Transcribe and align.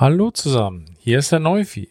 Hallo 0.00 0.30
zusammen, 0.30 0.86
hier 0.98 1.18
ist 1.18 1.30
der 1.30 1.40
Neufi. 1.40 1.90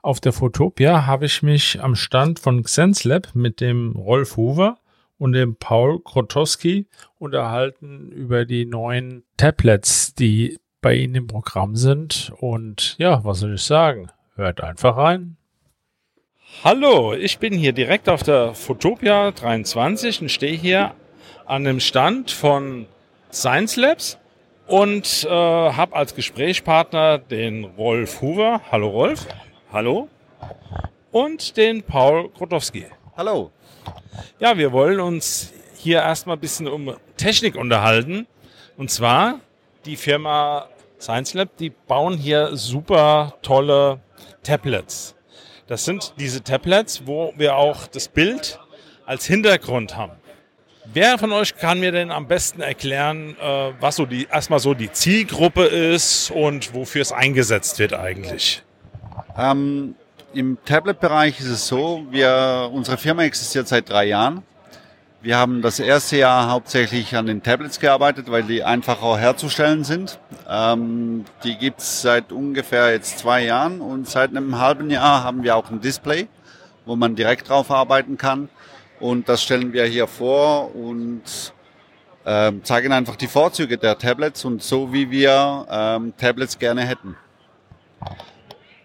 Auf 0.00 0.20
der 0.20 0.32
Fotopia 0.32 1.04
habe 1.04 1.26
ich 1.26 1.42
mich 1.42 1.78
am 1.82 1.94
Stand 1.94 2.38
von 2.38 2.62
XenSlab 2.62 3.34
mit 3.34 3.60
dem 3.60 3.92
Rolf 3.92 4.38
Hoover 4.38 4.78
und 5.18 5.32
dem 5.32 5.54
Paul 5.56 6.00
Krotowski 6.02 6.86
unterhalten 7.18 8.10
über 8.10 8.46
die 8.46 8.64
neuen 8.64 9.22
Tablets, 9.36 10.14
die 10.14 10.58
bei 10.80 10.94
Ihnen 10.94 11.14
im 11.14 11.26
Programm 11.26 11.76
sind. 11.76 12.32
Und 12.38 12.96
ja, 12.96 13.22
was 13.22 13.40
soll 13.40 13.56
ich 13.56 13.62
sagen? 13.64 14.10
Hört 14.34 14.62
einfach 14.62 14.96
rein. 14.96 15.36
Hallo, 16.64 17.12
ich 17.12 17.38
bin 17.38 17.52
hier 17.52 17.74
direkt 17.74 18.08
auf 18.08 18.22
der 18.22 18.54
Fotopia 18.54 19.32
23 19.32 20.22
und 20.22 20.30
stehe 20.30 20.56
hier 20.56 20.94
an 21.44 21.64
dem 21.64 21.80
Stand 21.80 22.30
von 22.30 22.86
Science 23.30 23.76
Labs 23.76 24.16
und 24.66 25.24
äh, 25.24 25.28
habe 25.28 25.94
als 25.94 26.14
Gesprächspartner 26.14 27.18
den 27.18 27.64
Rolf 27.64 28.20
Huber. 28.20 28.60
Hallo 28.70 28.88
Rolf. 28.88 29.26
Hallo. 29.72 30.08
Und 31.12 31.56
den 31.56 31.82
Paul 31.82 32.28
Grotowski. 32.30 32.86
Hallo. 33.16 33.50
Ja, 34.38 34.58
wir 34.58 34.72
wollen 34.72 35.00
uns 35.00 35.52
hier 35.76 35.98
erstmal 35.98 36.36
ein 36.36 36.40
bisschen 36.40 36.66
um 36.66 36.96
Technik 37.16 37.56
unterhalten. 37.56 38.26
Und 38.76 38.90
zwar 38.90 39.40
die 39.84 39.96
Firma 39.96 40.68
Science 41.00 41.34
Lab, 41.34 41.56
die 41.58 41.70
bauen 41.70 42.16
hier 42.16 42.56
super 42.56 43.34
tolle 43.42 44.00
Tablets. 44.42 45.14
Das 45.66 45.84
sind 45.84 46.14
diese 46.18 46.42
Tablets, 46.42 47.06
wo 47.06 47.32
wir 47.36 47.56
auch 47.56 47.86
das 47.86 48.08
Bild 48.08 48.58
als 49.04 49.26
Hintergrund 49.26 49.96
haben. 49.96 50.12
Wer 50.92 51.18
von 51.18 51.32
euch 51.32 51.56
kann 51.56 51.80
mir 51.80 51.92
denn 51.92 52.10
am 52.10 52.26
besten 52.26 52.60
erklären, 52.60 53.36
äh, 53.40 53.72
was 53.80 53.96
so 53.96 54.06
die 54.06 54.26
erstmal 54.30 54.60
so 54.60 54.74
die 54.74 54.90
Zielgruppe 54.90 55.64
ist 55.64 56.30
und 56.30 56.74
wofür 56.74 57.02
es 57.02 57.12
eingesetzt 57.12 57.78
wird 57.78 57.92
eigentlich? 57.92 58.62
Ähm, 59.36 59.94
Im 60.32 60.58
Tablet-Bereich 60.64 61.40
ist 61.40 61.48
es 61.48 61.66
so, 61.66 62.06
wir, 62.10 62.70
unsere 62.72 62.96
Firma 62.96 63.24
existiert 63.24 63.68
seit 63.68 63.88
drei 63.88 64.06
Jahren. 64.06 64.42
Wir 65.22 65.38
haben 65.38 65.60
das 65.60 65.80
erste 65.80 66.18
Jahr 66.18 66.50
hauptsächlich 66.50 67.16
an 67.16 67.26
den 67.26 67.42
Tablets 67.42 67.80
gearbeitet, 67.80 68.30
weil 68.30 68.44
die 68.44 68.62
einfacher 68.62 69.18
herzustellen 69.18 69.82
sind. 69.82 70.18
Ähm, 70.48 71.24
die 71.42 71.56
gibt's 71.56 72.02
seit 72.02 72.32
ungefähr 72.32 72.92
jetzt 72.92 73.18
zwei 73.18 73.44
Jahren 73.44 73.80
und 73.80 74.08
seit 74.08 74.30
einem 74.30 74.58
halben 74.58 74.88
Jahr 74.88 75.24
haben 75.24 75.42
wir 75.42 75.56
auch 75.56 75.70
ein 75.70 75.80
Display, 75.80 76.28
wo 76.84 76.96
man 76.96 77.16
direkt 77.16 77.48
drauf 77.48 77.70
arbeiten 77.70 78.16
kann. 78.18 78.48
Und 79.00 79.28
das 79.28 79.42
stellen 79.42 79.72
wir 79.72 79.84
hier 79.84 80.06
vor 80.06 80.74
und 80.74 81.22
ähm, 82.24 82.64
zeigen 82.64 82.92
einfach 82.92 83.16
die 83.16 83.28
Vorzüge 83.28 83.78
der 83.78 83.98
Tablets 83.98 84.44
und 84.44 84.62
so 84.62 84.92
wie 84.92 85.10
wir 85.10 85.66
ähm, 85.70 86.14
Tablets 86.16 86.58
gerne 86.58 86.82
hätten. 86.82 87.16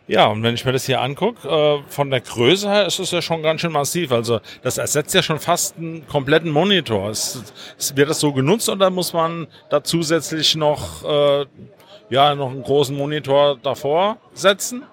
Ja, 0.07 0.27
und 0.27 0.43
wenn 0.43 0.55
ich 0.55 0.65
mir 0.65 0.73
das 0.73 0.85
hier 0.85 0.99
angucke, 0.99 1.47
äh, 1.47 1.89
von 1.89 2.11
der 2.11 2.19
Größe 2.19 2.69
her 2.69 2.85
ist 2.85 2.99
es 2.99 3.11
ja 3.11 3.21
schon 3.21 3.41
ganz 3.41 3.61
schön 3.61 3.71
massiv. 3.71 4.11
Also 4.11 4.41
das 4.61 4.77
ersetzt 4.77 5.13
ja 5.13 5.23
schon 5.23 5.39
fast 5.39 5.77
einen 5.77 6.05
kompletten 6.05 6.51
Monitor. 6.51 7.09
Ist, 7.09 7.53
ist, 7.77 7.95
wird 7.95 8.09
das 8.09 8.19
so 8.19 8.33
genutzt 8.33 8.67
oder 8.67 8.89
muss 8.89 9.13
man 9.13 9.47
da 9.69 9.83
zusätzlich 9.83 10.55
noch, 10.55 11.05
äh, 11.05 11.45
ja, 12.09 12.35
noch 12.35 12.51
einen 12.51 12.63
großen 12.63 12.95
Monitor 12.95 13.57
davor 13.63 14.17
setzen? 14.33 14.83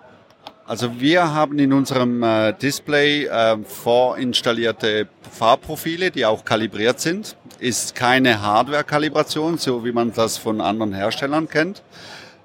Also 0.69 1.00
wir 1.00 1.33
haben 1.33 1.58
in 1.58 1.72
unserem 1.72 2.22
äh, 2.22 2.52
Display 2.52 3.24
äh, 3.24 3.56
vorinstallierte 3.64 5.08
Farbprofile, 5.33 6.11
die 6.11 6.27
auch 6.27 6.44
kalibriert 6.44 7.00
sind. 7.00 7.36
Ist 7.58 7.94
keine 7.94 8.42
Hardware-Kalibration, 8.42 9.56
so 9.56 9.83
wie 9.86 9.92
man 9.92 10.12
das 10.12 10.36
von 10.36 10.61
anderen 10.61 10.92
Herstellern 10.92 11.48
kennt. 11.48 11.83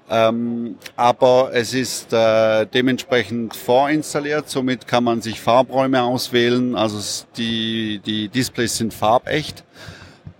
Ähm, 0.08 0.76
aber 0.96 1.50
es 1.52 1.74
ist 1.74 2.14
äh, 2.14 2.64
dementsprechend 2.64 3.54
vorinstalliert, 3.54 4.48
somit 4.48 4.86
kann 4.86 5.04
man 5.04 5.20
sich 5.20 5.38
Farbräume 5.38 6.02
auswählen. 6.02 6.76
Also 6.76 7.26
die, 7.36 8.00
die 8.06 8.30
Displays 8.30 8.78
sind 8.78 8.94
farbecht. 8.94 9.64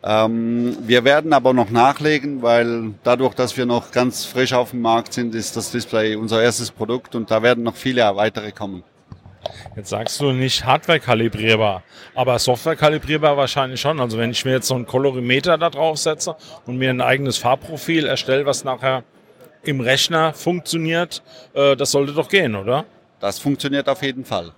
Ähm, 0.06 0.76
wir 0.82 1.04
werden 1.04 1.32
aber 1.32 1.54
noch 1.54 1.70
nachlegen, 1.70 2.42
weil 2.42 2.92
dadurch, 3.04 3.32
dass 3.34 3.56
wir 3.56 3.64
noch 3.64 3.90
ganz 3.90 4.26
frisch 4.26 4.52
auf 4.52 4.70
dem 4.70 4.82
Markt 4.82 5.14
sind, 5.14 5.34
ist 5.34 5.56
das 5.56 5.70
Display 5.70 6.14
unser 6.14 6.42
erstes 6.42 6.70
Produkt 6.70 7.14
und 7.14 7.30
da 7.30 7.42
werden 7.42 7.64
noch 7.64 7.74
viele 7.74 8.02
weitere 8.14 8.52
kommen. 8.52 8.84
Jetzt 9.76 9.88
sagst 9.90 10.20
du 10.20 10.32
nicht 10.32 10.64
Hardware 10.64 11.00
kalibrierbar, 11.00 11.82
aber 12.14 12.38
Software 12.38 12.76
kalibrierbar 12.76 13.36
wahrscheinlich 13.36 13.80
schon. 13.80 13.98
Also 13.98 14.18
wenn 14.18 14.30
ich 14.30 14.44
mir 14.44 14.52
jetzt 14.52 14.68
so 14.68 14.74
einen 14.74 14.86
Kolorimeter 14.86 15.56
da 15.56 15.70
drauf 15.70 15.96
setze 15.96 16.36
und 16.66 16.76
mir 16.76 16.90
ein 16.90 17.00
eigenes 17.00 17.38
Farbprofil 17.38 18.06
erstelle, 18.06 18.44
was 18.44 18.64
nachher 18.64 19.04
im 19.62 19.80
Rechner 19.80 20.34
funktioniert, 20.34 21.22
äh, 21.54 21.76
das 21.76 21.90
sollte 21.90 22.12
doch 22.12 22.28
gehen, 22.28 22.56
oder? 22.56 22.84
Das 23.20 23.38
funktioniert 23.38 23.88
auf 23.88 24.02
jeden 24.02 24.26
Fall. 24.26 24.52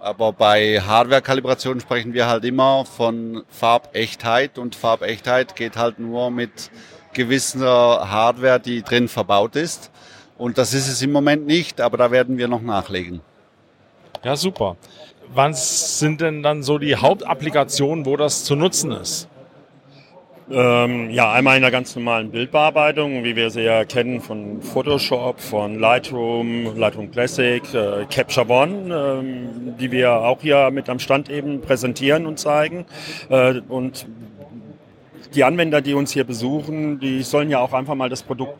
Aber 0.00 0.32
bei 0.32 0.80
Hardware-Kalibration 0.80 1.78
sprechen 1.78 2.14
wir 2.14 2.26
halt 2.26 2.44
immer 2.46 2.86
von 2.86 3.44
Farbechtheit 3.50 4.56
und 4.56 4.74
Farbechtheit 4.74 5.56
geht 5.56 5.76
halt 5.76 5.98
nur 5.98 6.30
mit 6.30 6.70
gewisser 7.12 8.10
Hardware, 8.10 8.58
die 8.58 8.82
drin 8.82 9.08
verbaut 9.08 9.56
ist. 9.56 9.90
Und 10.38 10.56
das 10.56 10.72
ist 10.72 10.88
es 10.88 11.02
im 11.02 11.12
Moment 11.12 11.46
nicht, 11.46 11.82
aber 11.82 11.98
da 11.98 12.10
werden 12.10 12.38
wir 12.38 12.48
noch 12.48 12.62
nachlegen. 12.62 13.20
Ja, 14.24 14.36
super. 14.36 14.76
Was 15.34 15.98
sind 15.98 16.22
denn 16.22 16.42
dann 16.42 16.62
so 16.62 16.78
die 16.78 16.96
Hauptapplikationen, 16.96 18.06
wo 18.06 18.16
das 18.16 18.44
zu 18.44 18.56
nutzen 18.56 18.92
ist? 18.92 19.28
Ähm, 20.52 21.10
ja, 21.10 21.30
einmal 21.30 21.56
in 21.56 21.62
der 21.62 21.70
ganz 21.70 21.94
normalen 21.94 22.32
Bildbearbeitung, 22.32 23.22
wie 23.22 23.36
wir 23.36 23.50
sie 23.50 23.62
ja 23.62 23.84
kennen 23.84 24.20
von 24.20 24.60
Photoshop, 24.60 25.40
von 25.40 25.78
Lightroom, 25.78 26.76
Lightroom 26.76 27.12
Classic, 27.12 27.62
äh, 27.72 28.04
Capture 28.10 28.48
One, 28.48 28.92
ähm, 28.92 29.76
die 29.78 29.92
wir 29.92 30.10
auch 30.12 30.40
hier 30.40 30.72
mit 30.72 30.88
am 30.88 30.98
Stand 30.98 31.30
eben 31.30 31.60
präsentieren 31.60 32.26
und 32.26 32.40
zeigen. 32.40 32.84
Äh, 33.28 33.60
und 33.68 34.08
die 35.36 35.44
Anwender, 35.44 35.80
die 35.80 35.94
uns 35.94 36.12
hier 36.12 36.24
besuchen, 36.24 36.98
die 36.98 37.22
sollen 37.22 37.48
ja 37.48 37.60
auch 37.60 37.72
einfach 37.72 37.94
mal 37.94 38.08
das 38.08 38.24
Produkt 38.24 38.58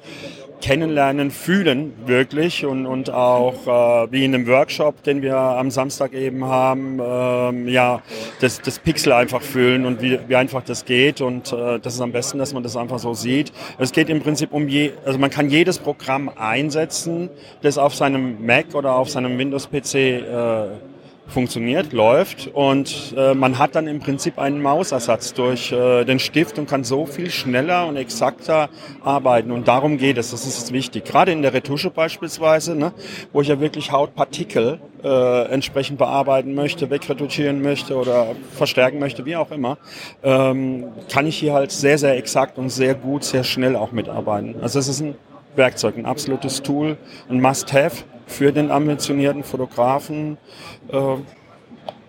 kennenlernen, 0.61 1.31
fühlen 1.31 1.93
wirklich 2.07 2.65
und, 2.65 2.87
und 2.87 3.11
auch 3.11 3.67
äh, 3.67 4.13
wie 4.13 4.25
in 4.25 4.35
einem 4.35 4.47
Workshop, 4.47 5.03
den 5.03 5.23
wir 5.23 5.37
am 5.37 5.71
Samstag 5.71 6.13
eben 6.13 6.45
haben, 6.45 7.01
ähm, 7.03 7.69
ja, 7.69 8.03
das, 8.41 8.61
das 8.61 8.79
Pixel 8.79 9.13
einfach 9.13 9.43
fühlen 9.43 9.87
und 9.87 10.03
wie, 10.03 10.19
wie 10.29 10.37
einfach 10.37 10.63
das 10.63 10.85
geht 10.85 11.21
und 11.21 11.53
äh, 11.53 11.79
das 11.79 11.95
ist 11.95 12.01
am 12.01 12.13
besten, 12.13 12.39
dass 12.39 12.53
man 12.53 12.63
das 12.63 12.77
einfach 12.77 12.99
so 12.99 13.15
sieht. 13.15 13.53
Es 13.79 13.93
geht 13.93 14.09
im 14.09 14.21
Prinzip 14.21 14.53
um 14.53 14.69
je, 14.69 14.93
also 15.05 15.19
man 15.19 15.31
kann 15.31 15.51
jedes 15.51 15.79
Programm 15.79 16.31
einsetzen, 16.35 17.31
das 17.63 17.79
auf 17.79 17.95
seinem 17.95 18.45
Mac 18.45 18.75
oder 18.75 18.95
auf 18.95 19.09
seinem 19.11 19.39
Windows-PC 19.39 19.95
äh, 19.95 20.90
funktioniert, 21.31 21.93
läuft 21.93 22.49
und 22.53 23.15
äh, 23.17 23.35
man 23.35 23.59
hat 23.59 23.75
dann 23.75 23.87
im 23.87 24.01
Prinzip 24.01 24.39
einen 24.39 24.61
Mausersatz 24.63 25.35
durch 25.35 25.73
äh, 25.73 26.05
den 26.05 26.19
Stift 26.19 26.59
und 26.59 26.69
kann 26.69 26.85
so 26.85 27.07
viel 27.07 27.31
schneller 27.31 27.87
und 27.87 27.97
exakter 27.97 28.69
arbeiten 29.03 29.51
und 29.51 29.69
darum 29.69 29.99
geht 29.99 30.19
es, 30.19 30.31
das 30.31 30.47
ist 30.47 30.73
wichtig. 30.73 31.05
Gerade 31.05 31.33
in 31.33 31.43
der 31.43 31.55
Retusche 31.55 31.91
beispielsweise, 31.91 32.75
ne, 32.75 32.93
wo 33.33 33.41
ich 33.41 33.49
ja 33.49 33.61
wirklich 33.61 33.93
Hautpartikel 33.93 34.81
äh, 35.03 35.45
entsprechend 35.51 35.99
bearbeiten 35.99 36.55
möchte, 36.55 36.91
wegretuschieren 36.91 37.63
möchte 37.63 37.97
oder 37.97 38.35
verstärken 38.53 38.99
möchte, 38.99 39.25
wie 39.25 39.37
auch 39.37 39.51
immer, 39.51 39.79
ähm, 40.23 40.85
kann 41.11 41.27
ich 41.27 41.37
hier 41.37 41.55
halt 41.55 41.71
sehr, 41.71 41.99
sehr 41.99 42.17
exakt 42.17 42.59
und 42.59 42.71
sehr 42.71 42.95
gut, 42.95 43.25
sehr 43.25 43.45
schnell 43.45 43.77
auch 43.77 43.93
mitarbeiten. 43.93 44.57
Also 44.61 44.79
es 44.79 44.89
ist 44.89 45.01
ein 45.01 45.15
Werkzeug, 45.57 45.97
ein 45.97 46.07
absolutes 46.07 46.63
Tool, 46.63 46.97
ein 47.29 47.41
Must-Have 47.41 48.05
für 48.27 48.53
den 48.53 48.71
ambitionierten 48.71 49.43
Fotografen. 49.43 50.39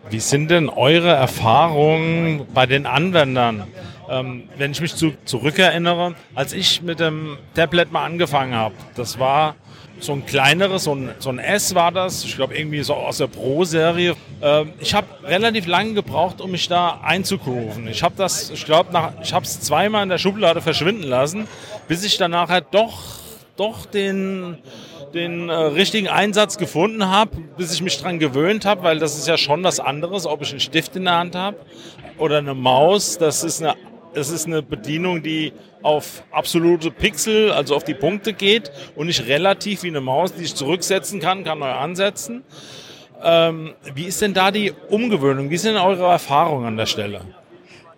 Wie 0.10 0.19
sind 0.19 0.51
denn 0.51 0.68
eure 0.68 1.10
Erfahrungen 1.10 2.45
bei 2.54 2.66
den 2.66 2.86
Anwendern? 2.86 3.63
Ähm, 4.10 4.50
wenn 4.57 4.71
ich 4.71 4.81
mich 4.81 4.94
zu, 4.94 5.13
zurückerinnere, 5.24 6.16
als 6.36 6.51
ich 6.51 6.81
mit 6.81 7.00
dem 7.00 7.38
Tablet 7.54 7.94
mal 7.94 8.04
angefangen 8.04 8.54
habe, 8.54 8.75
das 8.95 9.19
war 9.19 9.56
so 10.01 10.12
ein 10.12 10.25
kleineres, 10.25 10.83
so 10.83 10.95
ein, 10.95 11.12
so 11.19 11.30
ein 11.30 11.39
S 11.39 11.75
war 11.75 11.94
das, 11.94 12.25
ich 12.25 12.36
glaube 12.36 12.57
irgendwie 12.57 12.83
so 12.83 12.94
aus 12.94 13.19
der 13.19 13.27
Pro-Serie. 13.27 14.16
Ähm, 14.42 14.74
ich 14.80 14.94
habe 14.94 15.07
relativ 15.24 15.66
lange 15.66 15.94
gebraucht, 15.94 16.42
um 16.42 16.51
mich 16.51 16.68
da 16.68 17.00
einzugrooven. 17.04 17.88
Ich 17.88 18.04
habe 18.04 18.16
das, 18.18 18.50
ich 18.50 18.66
glaube, 18.66 18.89
ich 19.24 19.33
habe 19.33 19.45
es 19.45 19.62
zweimal 19.62 20.04
in 20.04 20.10
der 20.10 20.18
Schublade 20.18 20.60
verschwinden 20.60 21.04
lassen, 21.04 21.48
bis 21.88 22.04
ich 22.04 22.18
dann 22.18 22.31
nachher 22.31 22.60
doch, 22.60 23.20
doch 23.62 23.86
den 23.86 24.58
den 25.13 25.50
äh, 25.50 25.54
richtigen 25.54 26.08
Einsatz 26.08 26.58
gefunden 26.58 27.10
habe, 27.10 27.38
bis 27.58 27.74
ich 27.74 27.81
mich 27.81 28.00
dran 28.00 28.19
gewöhnt 28.19 28.66
habe, 28.66 28.84
weil 28.84 29.00
das 29.00 29.18
ist 29.18 29.28
ja 29.28 29.38
schon 29.38 29.63
was 29.63 29.80
anderes, 29.80 30.25
ob 30.25 30.42
ich 30.42 30.52
einen 30.52 30.60
Stift 30.60 30.96
in 30.96 31.06
der 31.06 31.18
Hand 31.18 31.36
habe 31.36 31.58
oder 32.18 32.38
eine 32.38 32.54
Maus. 32.54 33.18
Das 33.18 33.44
ist 33.44 33.62
eine, 33.62 33.75
das 34.13 34.30
ist 34.30 34.48
eine 34.48 34.62
Bedienung, 34.62 35.22
die 35.22 35.54
auf 35.81 36.24
absolute 36.31 36.92
Pixel, 36.92 37.52
also 37.52 37.75
auf 37.75 37.84
die 37.84 37.94
Punkte 37.94 38.34
geht 38.34 38.72
und 38.96 39.08
nicht 39.08 39.28
relativ 39.28 39.84
wie 39.84 39.90
eine 39.90 40.02
Maus, 40.02 40.34
die 40.34 40.44
ich 40.44 40.56
zurücksetzen 40.56 41.19
kann, 41.19 41.44
kann 41.44 41.60
neu 41.60 41.72
ansetzen. 41.72 42.44
Ähm, 43.24 43.74
wie 43.94 44.06
ist 44.06 44.22
denn 44.22 44.34
da 44.34 44.52
die 44.52 44.72
Umgewöhnung? 44.90 45.50
Wie 45.50 45.57
sind 45.57 45.75
eure 45.75 46.06
Erfahrungen 46.06 46.66
an 46.66 46.78
der 46.78 46.88
Stelle? 46.88 47.22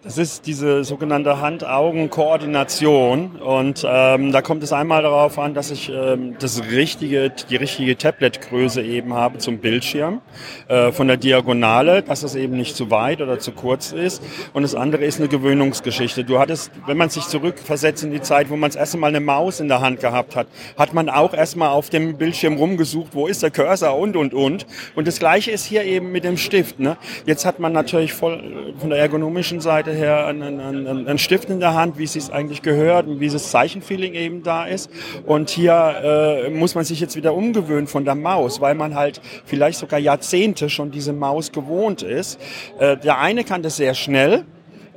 Das 0.04 0.18
ist 0.18 0.48
diese 0.48 0.84
sogenannte 0.84 1.40
Hand-Augen-Koordination 1.40 3.38
und 3.38 3.88
ähm, 3.88 4.34
da 4.34 4.42
kommt 4.42 4.62
es 4.62 4.74
einmal 4.74 5.02
darauf 5.02 5.40
an, 5.40 5.54
dass 5.54 5.72
ich 5.72 5.90
ähm, 5.90 6.36
das 6.40 6.62
richtige, 6.72 7.30
die 7.30 7.56
richtige 7.56 7.98
Tablet-Größe 7.98 8.82
eben 8.82 9.14
habe 9.14 9.38
zum 9.38 9.60
Bildschirm 9.60 10.20
äh, 10.68 10.92
von 10.92 11.08
der 11.08 11.16
Diagonale, 11.16 12.02
dass 12.02 12.24
es 12.24 12.36
eben 12.36 12.58
nicht 12.58 12.76
zu 12.76 12.92
weit 12.92 13.22
oder 13.22 13.40
zu 13.40 13.54
kurz 13.54 13.94
ist 13.94 14.22
und 14.52 14.64
das 14.64 14.76
andere 14.76 15.06
ist 15.06 15.20
eine 15.22 15.30
Gewöhnungsgeschichte. 15.30 16.26
Du 16.26 16.38
hattest, 16.38 16.70
wenn 16.86 16.98
man 16.98 17.10
sich 17.10 17.24
zurückversetzt 17.24 18.04
in 18.04 18.12
die 18.12 18.22
Zeit, 18.22 18.50
wo 18.50 18.58
man 18.58 18.72
das 18.72 18.76
erste 18.76 18.98
Mal 18.98 19.08
eine 19.08 19.22
Maus 19.22 19.62
in 19.62 19.70
der 19.70 19.80
Hand 19.80 20.02
gehabt 20.02 20.36
hat, 20.36 20.48
hat 20.78 20.94
man 20.94 21.08
auch 21.08 21.34
erstmal 21.34 21.70
auf 21.70 21.90
dem 21.90 22.18
Bildschirm 22.18 22.58
rumgesucht, 22.58 23.12
wo 23.16 23.28
ist 23.28 23.42
der 23.42 23.52
Cursor 23.52 23.98
und 23.98 24.18
und 24.18 24.34
und 24.34 24.66
und 24.96 25.08
das 25.08 25.20
gleiche 25.20 25.52
ist 25.52 25.64
hier 25.64 25.86
eben 25.86 26.12
mit 26.12 26.26
dem 26.26 26.36
Stift. 26.36 26.78
Ne? 26.78 26.98
Jetzt 27.26 27.46
hat 27.46 27.60
man 27.60 27.72
natürlich 27.72 28.12
voll 28.12 28.74
von 28.78 28.90
der 28.90 29.00
ergonomischen 29.00 29.62
Seite 29.62 29.93
her 29.94 30.26
einen, 30.28 30.60
einen, 30.60 31.08
einen 31.08 31.18
Stift 31.18 31.50
in 31.50 31.60
der 31.60 31.74
Hand, 31.74 31.98
wie 31.98 32.04
es 32.04 32.14
sich 32.14 32.32
eigentlich 32.32 32.62
gehört 32.62 33.08
und 33.08 33.20
wie 33.20 33.30
das 33.30 33.52
Zeichenfeeling 33.52 34.14
eben 34.14 34.44
da 34.44 34.66
ist. 34.66 34.90
Und 35.26 35.50
hier 35.50 36.46
äh, 36.46 36.50
muss 36.50 36.76
man 36.76 36.84
sich 36.84 37.00
jetzt 37.00 37.16
wieder 37.16 37.34
umgewöhnen 37.34 37.88
von 37.88 38.06
der 38.06 38.16
Maus, 38.16 38.62
weil 38.62 38.76
man 38.76 38.96
halt 38.96 39.22
vielleicht 39.46 39.80
sogar 39.80 40.00
Jahrzehnte 40.00 40.70
schon 40.70 40.92
diese 40.92 41.14
Maus 41.14 41.52
gewohnt 41.52 42.02
ist. 42.02 42.40
Äh, 42.80 42.98
der 42.98 43.20
eine 43.20 43.44
kann 43.44 43.64
das 43.64 43.78
sehr 43.78 43.94
schnell, 43.94 44.46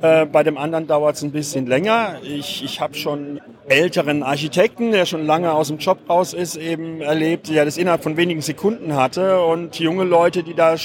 äh, 0.01 0.25
bei 0.27 0.43
dem 0.43 0.57
anderen 0.57 0.85
dauert 0.85 1.15
es 1.15 1.23
ein 1.23 1.31
bisschen 1.31 1.65
länger. 1.65 2.19
Ich, 2.21 2.63
ich 2.63 2.79
habe 2.79 2.93
schon 2.93 3.41
älteren 3.67 4.21
Architekten, 4.21 4.91
der 4.91 5.05
schon 5.05 5.25
lange 5.25 5.51
aus 5.51 5.69
dem 5.69 5.79
Job 5.79 5.97
raus 6.07 6.33
ist, 6.33 6.55
eben 6.55 7.01
erlebt, 7.01 7.49
der 7.49 7.65
das 7.65 7.77
innerhalb 7.77 8.03
von 8.03 8.15
wenigen 8.15 8.41
Sekunden 8.41 8.95
hatte 8.95 9.41
und 9.41 9.79
junge 9.79 10.03
Leute, 10.03 10.43
die 10.43 10.53
da 10.53 10.75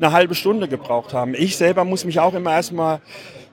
eine 0.00 0.12
halbe 0.12 0.36
Stunde 0.36 0.68
gebraucht 0.68 1.12
haben. 1.12 1.34
Ich 1.34 1.56
selber 1.56 1.84
muss 1.84 2.04
mich 2.04 2.20
auch 2.20 2.34
immer 2.34 2.52
erstmal 2.52 3.00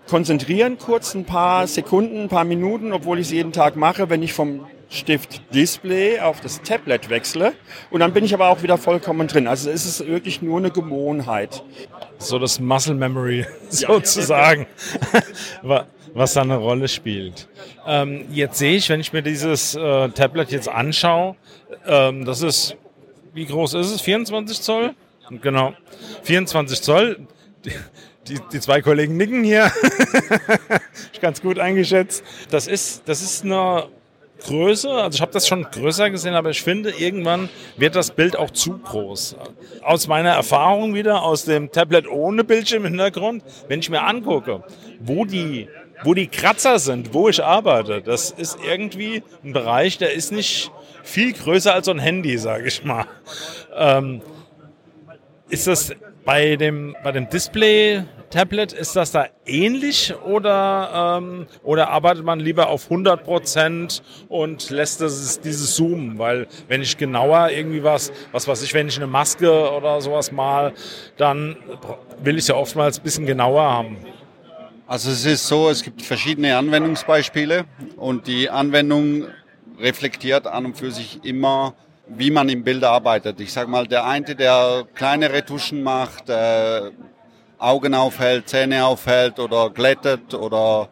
konzentrieren, 0.10 0.78
kurz 0.78 1.14
ein 1.14 1.26
paar 1.26 1.68
Sekunden, 1.68 2.24
ein 2.24 2.30
paar 2.30 2.44
Minuten, 2.44 2.92
obwohl 2.92 3.20
ich 3.20 3.28
es 3.28 3.32
jeden 3.32 3.52
Tag 3.52 3.76
mache, 3.76 4.10
wenn 4.10 4.24
ich 4.24 4.34
vom 4.34 4.66
Stift 4.90 5.54
Display 5.54 6.20
auf 6.20 6.42
das 6.42 6.64
Tablet 6.64 7.12
wechsle 7.12 7.54
und 7.92 8.00
dann 8.00 8.12
bin 8.12 8.26
ich 8.26 8.34
aber 8.34 8.50
auch 8.50 8.64
wieder 8.64 8.78
vollkommen 8.80 9.28
drin. 9.28 9.48
Also 9.48 9.70
es 9.70 9.86
ist 9.86 10.06
wirklich 10.08 10.42
nur 10.42 10.58
eine 10.58 10.72
Gewohnheit. 10.72 11.64
So 12.18 12.40
das 12.40 12.60
Muscle 12.60 12.96
Memory 12.96 13.46
sozusagen, 13.70 14.66
was 16.14 16.34
da 16.34 16.42
eine 16.42 16.58
Rolle 16.58 16.88
spielt. 16.88 17.48
Ähm, 17.86 18.26
jetzt 18.32 18.58
sehe 18.58 18.76
ich, 18.76 18.90
wenn 18.90 19.00
ich 19.00 19.14
mir 19.14 19.22
dieses 19.22 19.76
äh, 19.76 20.10
Tablet 20.10 20.52
jetzt 20.52 20.68
anschaue, 20.68 21.36
ähm, 21.86 22.26
das 22.26 22.42
ist, 22.42 22.76
wie 23.36 23.46
groß 23.46 23.76
ist 23.76 23.92
es? 23.92 24.02
24 24.02 24.60
Zoll? 24.60 24.96
Genau, 25.30 25.74
24 26.24 26.82
Zoll. 26.82 27.28
Die, 28.30 28.40
die, 28.54 28.60
zwei 28.60 28.82
Kollegen 28.82 29.18
nicken 29.18 29.44
hier. 29.44 29.72
ich 31.14 31.20
ganz 31.20 31.42
gut 31.42 31.58
eingeschätzt. 31.58 32.24
Das 32.52 32.68
ist, 32.68 33.04
das 33.08 33.22
ist 33.22 33.44
eine 33.44 33.88
Größe, 34.40 34.90
also 34.90 35.16
ich 35.16 35.22
habe 35.22 35.32
das 35.32 35.48
schon 35.48 35.64
größer 35.64 36.10
gesehen, 36.10 36.34
aber 36.34 36.50
ich 36.50 36.62
finde, 36.62 36.92
irgendwann 36.92 37.50
wird 37.78 37.96
das 37.96 38.12
Bild 38.12 38.38
auch 38.38 38.52
zu 38.52 38.78
groß. 38.78 39.36
Aus 39.82 40.08
meiner 40.08 40.32
Erfahrung 40.32 40.94
wieder, 40.94 41.24
aus 41.24 41.46
dem 41.46 41.72
Tablet 41.72 42.08
ohne 42.08 42.44
Bildschirm 42.44 42.86
im 42.86 42.92
Hintergrund, 42.92 43.44
wenn 43.68 43.80
ich 43.80 43.90
mir 43.90 44.04
angucke, 44.04 44.64
wo 45.00 45.26
die, 45.26 45.68
wo 46.04 46.14
die 46.14 46.28
Kratzer 46.28 46.80
sind, 46.80 47.14
wo 47.14 47.30
ich 47.30 47.44
arbeite, 47.44 48.02
das 48.02 48.32
ist 48.32 48.58
irgendwie 48.66 49.24
ein 49.44 49.54
Bereich, 49.54 49.98
der 49.98 50.14
ist 50.14 50.32
nicht 50.32 50.72
viel 51.04 51.34
größer 51.34 51.74
als 51.74 51.88
so 51.88 51.92
ein 51.92 52.00
Handy, 52.00 52.38
sage 52.38 52.68
ich 52.68 52.84
mal. 52.84 53.06
Ähm, 53.76 54.22
ist 55.50 55.68
das 55.68 55.94
bei 56.24 56.56
dem, 56.56 56.96
bei 57.04 57.12
dem 57.12 57.30
Display 57.30 58.04
Tablet, 58.30 58.74
ist 58.74 58.96
das 58.96 59.12
da 59.12 59.26
ähnlich 59.46 60.14
oder, 60.26 61.18
ähm, 61.20 61.48
oder 61.64 61.90
arbeitet 61.90 62.24
man 62.24 62.40
lieber 62.40 62.70
auf 62.70 62.86
100 62.86 63.24
Prozent 63.24 64.04
und 64.28 64.70
lässt 64.70 65.02
das, 65.02 65.40
dieses 65.42 65.76
Zoom? 65.76 66.20
Weil 66.20 66.48
wenn 66.68 66.82
ich 66.82 66.98
genauer 66.98 67.50
irgendwie 67.50 67.84
was, 67.84 68.12
was 68.32 68.48
weiß 68.48 68.62
ich, 68.64 68.74
wenn 68.74 68.88
ich 68.88 68.98
eine 68.98 69.08
Maske 69.08 69.72
oder 69.72 70.00
sowas 70.02 70.32
mal, 70.32 70.74
dann 71.18 71.58
will 72.24 72.38
ich 72.38 72.48
ja 72.48 72.56
oftmals 72.56 73.00
ein 73.00 73.04
bisschen 73.04 73.26
genauer 73.26 73.64
haben. 73.64 73.98
Also 74.86 75.12
es 75.12 75.26
ist 75.26 75.48
so, 75.48 75.70
es 75.70 75.84
gibt 75.84 76.02
verschiedene 76.02 76.56
Anwendungsbeispiele 76.58 77.66
und 77.98 78.28
die 78.28 78.50
Anwendung 78.50 79.26
reflektiert 79.80 80.48
an 80.48 80.66
und 80.66 80.78
für 80.78 80.92
sich 80.92 81.20
immer 81.24 81.74
wie 82.10 82.32
man 82.32 82.50
im 82.50 82.64
Bild 82.64 82.84
arbeitet. 82.84 83.40
Ich 83.40 83.54
sage 83.54 83.70
mal, 83.70 83.86
der 83.88 84.06
eine, 84.06 84.36
der 84.36 84.86
kleine 84.96 85.32
Retuschen 85.32 85.84
macht, 85.84 86.30
äh, 86.30 86.92
Augen 87.60 87.94
aufhält, 87.94 88.50
Zähne 88.50 88.86
aufhält 88.86 89.40
oder 89.40 89.70
glättet 89.70 90.34
oder 90.34 90.90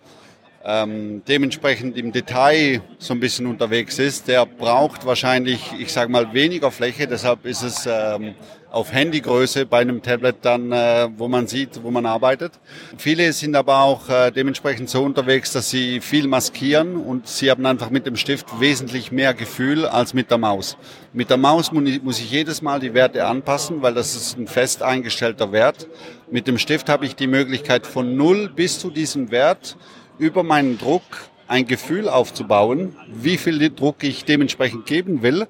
ähm, 0.69 1.23
dementsprechend 1.25 1.97
im 1.97 2.11
Detail 2.11 2.81
so 2.99 3.13
ein 3.13 3.21
bisschen 3.21 3.45
unterwegs 3.45 3.99
ist, 3.99 4.27
der 4.27 4.45
braucht 4.45 5.05
wahrscheinlich, 5.05 5.61
ich 5.79 5.93
sage 5.93 6.11
mal, 6.11 6.33
weniger 6.33 6.71
Fläche. 6.71 7.07
Deshalb 7.07 7.45
ist 7.45 7.63
es 7.63 7.87
ähm, 7.89 8.35
auf 8.69 8.91
Handygröße 8.91 9.65
bei 9.65 9.79
einem 9.79 10.01
Tablet 10.01 10.35
dann, 10.41 10.73
äh, 10.73 11.07
wo 11.15 11.29
man 11.29 11.47
sieht, 11.47 11.81
wo 11.83 11.89
man 11.89 12.05
arbeitet. 12.05 12.51
Viele 12.97 13.31
sind 13.31 13.55
aber 13.55 13.81
auch 13.81 14.09
äh, 14.09 14.29
dementsprechend 14.29 14.89
so 14.89 15.03
unterwegs, 15.03 15.53
dass 15.53 15.69
sie 15.69 16.01
viel 16.01 16.27
maskieren 16.27 16.97
und 16.97 17.27
sie 17.27 17.49
haben 17.49 17.65
einfach 17.65 17.89
mit 17.89 18.05
dem 18.05 18.17
Stift 18.17 18.59
wesentlich 18.59 19.11
mehr 19.11 19.33
Gefühl 19.33 19.85
als 19.85 20.13
mit 20.13 20.31
der 20.31 20.37
Maus. 20.37 20.77
Mit 21.13 21.29
der 21.29 21.37
Maus 21.37 21.71
muss 21.71 22.19
ich 22.19 22.29
jedes 22.29 22.61
Mal 22.61 22.81
die 22.81 22.93
Werte 22.93 23.25
anpassen, 23.25 23.81
weil 23.81 23.93
das 23.93 24.15
ist 24.15 24.37
ein 24.37 24.47
fest 24.47 24.83
eingestellter 24.83 25.53
Wert. 25.53 25.87
Mit 26.29 26.45
dem 26.45 26.57
Stift 26.57 26.89
habe 26.89 27.05
ich 27.05 27.15
die 27.15 27.25
Möglichkeit 27.25 27.87
von 27.87 28.17
null 28.17 28.49
bis 28.53 28.79
zu 28.79 28.89
diesem 28.89 29.31
Wert 29.31 29.77
über 30.19 30.43
meinen 30.43 30.77
Druck 30.77 31.03
ein 31.47 31.65
Gefühl 31.65 32.09
aufzubauen, 32.09 32.97
wie 33.13 33.37
viel 33.37 33.69
Druck 33.69 34.03
ich 34.03 34.25
dementsprechend 34.25 34.85
geben 34.85 35.21
will. 35.21 35.47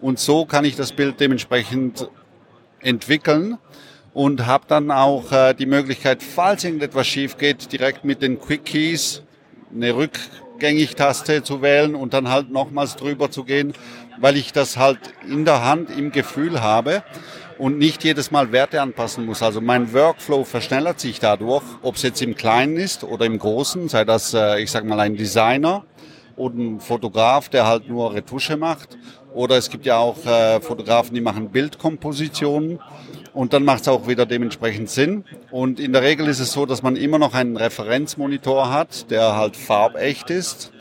Und 0.00 0.20
so 0.20 0.44
kann 0.46 0.64
ich 0.64 0.76
das 0.76 0.92
Bild 0.92 1.18
dementsprechend 1.18 2.08
entwickeln 2.78 3.58
und 4.14 4.46
habe 4.46 4.64
dann 4.68 4.92
auch 4.92 5.32
äh, 5.32 5.54
die 5.54 5.66
Möglichkeit, 5.66 6.22
falls 6.22 6.62
irgendetwas 6.62 7.08
schief 7.08 7.36
geht, 7.36 7.72
direkt 7.72 8.04
mit 8.04 8.22
den 8.22 8.40
Quick 8.40 8.64
Keys 8.64 9.22
eine 9.74 9.96
Rückgängig-Taste 9.96 11.42
zu 11.42 11.62
wählen 11.62 11.96
und 11.96 12.14
dann 12.14 12.28
halt 12.28 12.48
nochmals 12.48 12.94
drüber 12.94 13.32
zu 13.32 13.42
gehen, 13.42 13.72
weil 14.20 14.36
ich 14.36 14.52
das 14.52 14.76
halt 14.76 15.00
in 15.28 15.44
der 15.44 15.64
Hand 15.64 15.90
im 15.90 16.12
Gefühl 16.12 16.60
habe 16.60 17.02
und 17.62 17.78
nicht 17.78 18.02
jedes 18.02 18.32
Mal 18.32 18.50
Werte 18.50 18.82
anpassen 18.82 19.24
muss. 19.24 19.40
Also 19.40 19.60
mein 19.60 19.92
Workflow 19.92 20.42
verschnellert 20.42 20.98
sich 20.98 21.20
dadurch, 21.20 21.62
ob 21.82 21.94
es 21.94 22.02
jetzt 22.02 22.20
im 22.20 22.34
Kleinen 22.34 22.76
ist 22.76 23.04
oder 23.04 23.24
im 23.24 23.38
Großen, 23.38 23.88
sei 23.88 24.04
das, 24.04 24.34
äh, 24.34 24.60
ich 24.60 24.72
sag 24.72 24.84
mal, 24.84 24.98
ein 24.98 25.14
Designer 25.16 25.84
oder 26.34 26.56
ein 26.56 26.80
Fotograf, 26.80 27.50
der 27.50 27.68
halt 27.68 27.88
nur 27.88 28.14
Retusche 28.14 28.56
macht. 28.56 28.98
Oder 29.32 29.58
es 29.58 29.70
gibt 29.70 29.86
ja 29.86 29.96
auch 29.98 30.26
äh, 30.26 30.60
Fotografen, 30.60 31.14
die 31.14 31.20
machen 31.20 31.50
Bildkompositionen 31.50 32.80
und 33.32 33.52
dann 33.52 33.64
macht 33.64 33.82
es 33.82 33.88
auch 33.88 34.08
wieder 34.08 34.26
dementsprechend 34.26 34.90
Sinn. 34.90 35.24
Und 35.52 35.78
in 35.78 35.92
der 35.92 36.02
Regel 36.02 36.26
ist 36.26 36.40
es 36.40 36.50
so, 36.50 36.66
dass 36.66 36.82
man 36.82 36.96
immer 36.96 37.20
noch 37.20 37.32
einen 37.32 37.56
Referenzmonitor 37.56 38.72
hat, 38.72 39.08
der 39.12 39.36
halt 39.36 39.56
farbecht 39.56 40.30
ist 40.30 40.72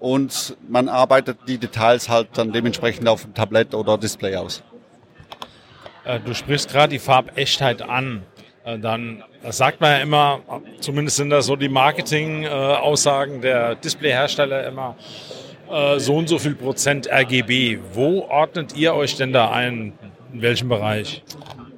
und 0.00 0.56
man 0.66 0.88
arbeitet 0.88 1.40
die 1.46 1.58
Details 1.58 2.08
halt 2.08 2.28
dann 2.38 2.52
dementsprechend 2.52 3.06
auf 3.06 3.20
dem 3.20 3.34
Tablett 3.34 3.74
oder 3.74 3.98
Display 3.98 4.36
aus. 4.36 4.62
Äh, 6.04 6.20
du 6.20 6.34
sprichst 6.34 6.70
gerade 6.70 6.90
die 6.90 6.98
Farbechtheit 6.98 7.82
an. 7.82 8.22
Äh, 8.64 8.78
dann 8.78 9.22
das 9.42 9.56
sagt 9.56 9.80
man 9.80 9.90
ja 9.90 9.98
immer, 9.98 10.40
zumindest 10.78 11.16
sind 11.16 11.30
das 11.30 11.46
so 11.46 11.56
die 11.56 11.68
Marketing-Aussagen 11.68 13.40
der 13.40 13.74
Displayhersteller 13.74 14.68
immer, 14.68 14.96
äh, 15.68 15.98
so 15.98 16.14
und 16.14 16.28
so 16.28 16.38
viel 16.38 16.54
Prozent 16.54 17.08
RGB. 17.10 17.78
Wo 17.92 18.20
ordnet 18.28 18.76
ihr 18.76 18.94
euch 18.94 19.16
denn 19.16 19.32
da 19.32 19.50
ein? 19.50 19.94
In 20.32 20.42
welchem 20.42 20.68
Bereich? 20.68 21.24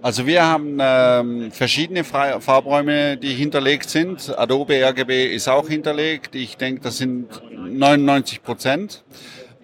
Also 0.02 0.26
wir 0.26 0.44
haben 0.44 0.76
ähm, 0.78 1.50
verschiedene 1.50 2.04
Farbräume, 2.04 3.16
die 3.16 3.32
hinterlegt 3.32 3.88
sind. 3.88 4.38
Adobe 4.38 4.74
RGB 4.84 5.34
ist 5.34 5.48
auch 5.48 5.66
hinterlegt. 5.66 6.34
Ich 6.34 6.58
denke, 6.58 6.82
das 6.82 6.98
sind 6.98 7.28
99 7.50 8.42
Prozent. 8.42 9.02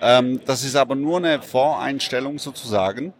Ähm, 0.00 0.40
das 0.46 0.64
ist 0.64 0.76
aber 0.76 0.94
nur 0.94 1.18
eine 1.18 1.42
Voreinstellung 1.42 2.38
sozusagen. 2.38 3.12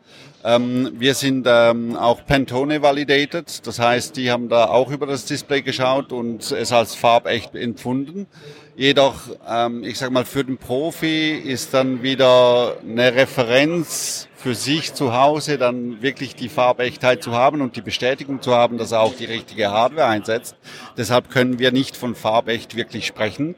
Ähm, 0.43 0.93
wir 0.95 1.15
sind 1.15 1.47
ähm, 1.47 1.97
auch 1.97 2.25
Pantone 2.25 2.81
validated, 2.81 3.67
das 3.67 3.79
heißt, 3.79 4.17
die 4.17 4.31
haben 4.31 4.49
da 4.49 4.69
auch 4.69 4.91
über 4.91 5.07
das 5.07 5.27
Display 5.27 5.61
geschaut 5.61 6.13
und 6.13 6.51
es 6.51 6.73
als 6.73 6.95
farbecht 6.95 7.55
empfunden. 7.55 8.27
Jedoch, 8.75 9.17
ähm, 9.47 9.85
ich 9.85 9.99
sag 9.99 10.11
mal, 10.11 10.25
für 10.25 10.43
den 10.43 10.57
Profi 10.57 11.33
ist 11.33 11.75
dann 11.75 12.03
wieder 12.03 12.79
eine 12.81 13.15
Referenz 13.15 14.29
für 14.35 14.55
sich 14.55 14.95
zu 14.95 15.13
Hause 15.13 15.59
dann 15.59 16.01
wirklich 16.01 16.35
die 16.35 16.49
Farbechtheit 16.49 17.23
zu 17.23 17.33
haben 17.33 17.61
und 17.61 17.77
die 17.77 17.83
Bestätigung 17.83 18.41
zu 18.41 18.55
haben, 18.55 18.79
dass 18.79 18.93
er 18.93 19.01
auch 19.01 19.15
die 19.15 19.27
richtige 19.27 19.71
Hardware 19.71 20.07
einsetzt. 20.07 20.57
Deshalb 20.97 21.29
können 21.29 21.59
wir 21.59 21.73
nicht 21.73 21.95
von 21.95 22.15
farbecht 22.15 22.75
wirklich 22.75 23.07
sprechen, 23.07 23.57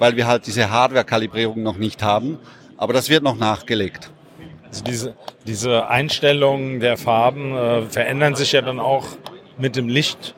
weil 0.00 0.16
wir 0.16 0.26
halt 0.26 0.48
diese 0.48 0.70
Hardware-Kalibrierung 0.70 1.62
noch 1.62 1.76
nicht 1.76 2.02
haben. 2.02 2.40
Aber 2.76 2.92
das 2.92 3.08
wird 3.08 3.22
noch 3.22 3.36
nachgelegt. 3.36 4.10
Also 4.74 4.84
diese, 4.86 5.14
diese 5.46 5.86
Einstellungen 5.86 6.80
der 6.80 6.96
Farben 6.96 7.54
äh, 7.54 7.82
verändern 7.82 8.34
sich 8.34 8.50
ja 8.50 8.60
dann 8.60 8.80
auch 8.80 9.06
mit 9.56 9.76
dem 9.76 9.88
Licht. 9.88 10.34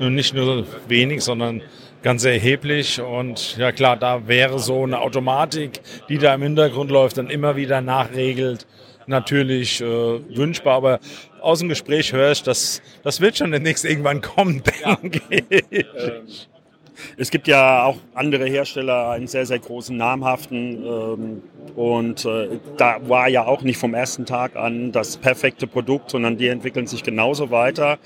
Und 0.00 0.14
nicht 0.14 0.32
nur 0.32 0.64
wenig, 0.86 1.22
sondern 1.22 1.60
ganz 2.02 2.24
erheblich. 2.24 2.98
Und 2.98 3.58
ja 3.58 3.70
klar, 3.70 3.98
da 3.98 4.26
wäre 4.26 4.58
so 4.58 4.84
eine 4.84 5.00
Automatik, 5.02 5.80
die 6.08 6.16
da 6.16 6.34
im 6.34 6.40
Hintergrund 6.40 6.90
läuft, 6.90 7.18
dann 7.18 7.28
immer 7.28 7.56
wieder 7.56 7.82
nachregelt, 7.82 8.66
natürlich 9.06 9.82
äh, 9.82 9.84
wünschbar. 9.84 10.76
Aber 10.76 11.00
aus 11.42 11.58
dem 11.58 11.68
Gespräch 11.68 12.14
höre 12.14 12.32
ich, 12.32 12.42
dass 12.42 12.80
das 13.02 13.20
wird 13.20 13.36
schon 13.36 13.50
demnächst 13.50 13.84
irgendwann 13.84 14.22
kommen, 14.22 14.62
denke 15.02 15.20
ich. 15.68 16.48
Es 17.18 17.30
gibt 17.30 17.46
ja 17.48 17.84
auch 17.84 17.98
andere 18.14 18.46
Hersteller, 18.46 19.10
einen 19.10 19.26
sehr, 19.26 19.44
sehr 19.44 19.58
großen, 19.58 19.94
namhaften. 19.94 20.84
Ähm, 20.86 21.42
und 21.76 22.24
äh, 22.24 22.48
da 22.76 22.96
war 23.08 23.28
ja 23.28 23.46
auch 23.46 23.62
nicht 23.62 23.78
vom 23.78 23.94
ersten 23.94 24.26
Tag 24.26 24.56
an 24.56 24.92
das 24.92 25.16
perfekte 25.16 25.66
Produkt, 25.66 26.10
sondern 26.10 26.36
die 26.36 26.48
entwickeln 26.48 26.86
sich 26.86 27.02
genauso 27.02 27.50
weiter. 27.50 27.98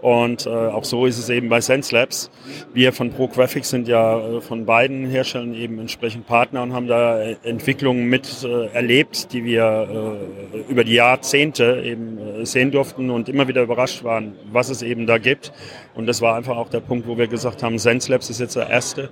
Und 0.00 0.46
äh, 0.46 0.50
auch 0.50 0.84
so 0.84 1.06
ist 1.06 1.18
es 1.18 1.28
eben 1.28 1.48
bei 1.48 1.60
Sense 1.60 1.94
Labs. 1.94 2.30
Wir 2.72 2.92
von 2.92 3.10
Pro 3.10 3.28
Graphics 3.28 3.70
sind 3.70 3.88
ja 3.88 4.18
äh, 4.18 4.40
von 4.40 4.66
beiden 4.66 5.06
Herstellern 5.06 5.54
eben 5.54 5.78
entsprechend 5.78 6.26
Partner 6.26 6.62
und 6.62 6.72
haben 6.72 6.86
da 6.86 7.20
äh, 7.20 7.36
Entwicklungen 7.42 8.08
mit 8.08 8.44
äh, 8.44 8.66
erlebt, 8.68 9.32
die 9.32 9.44
wir 9.44 10.18
äh, 10.52 10.70
über 10.70 10.84
die 10.84 10.94
Jahrzehnte 10.94 11.82
eben 11.84 12.18
äh, 12.18 12.46
sehen 12.46 12.70
durften 12.70 13.10
und 13.10 13.28
immer 13.28 13.48
wieder 13.48 13.62
überrascht 13.62 14.04
waren, 14.04 14.34
was 14.52 14.68
es 14.68 14.82
eben 14.82 15.06
da 15.06 15.18
gibt. 15.18 15.52
Und 15.94 16.06
das 16.06 16.20
war 16.20 16.36
einfach 16.36 16.56
auch 16.56 16.68
der 16.68 16.80
Punkt, 16.80 17.06
wo 17.06 17.18
wir 17.18 17.26
gesagt 17.26 17.62
haben, 17.62 17.78
Sense 17.78 18.10
Labs 18.10 18.30
ist 18.30 18.40
jetzt 18.40 18.56
der 18.56 18.68
erste 18.68 19.10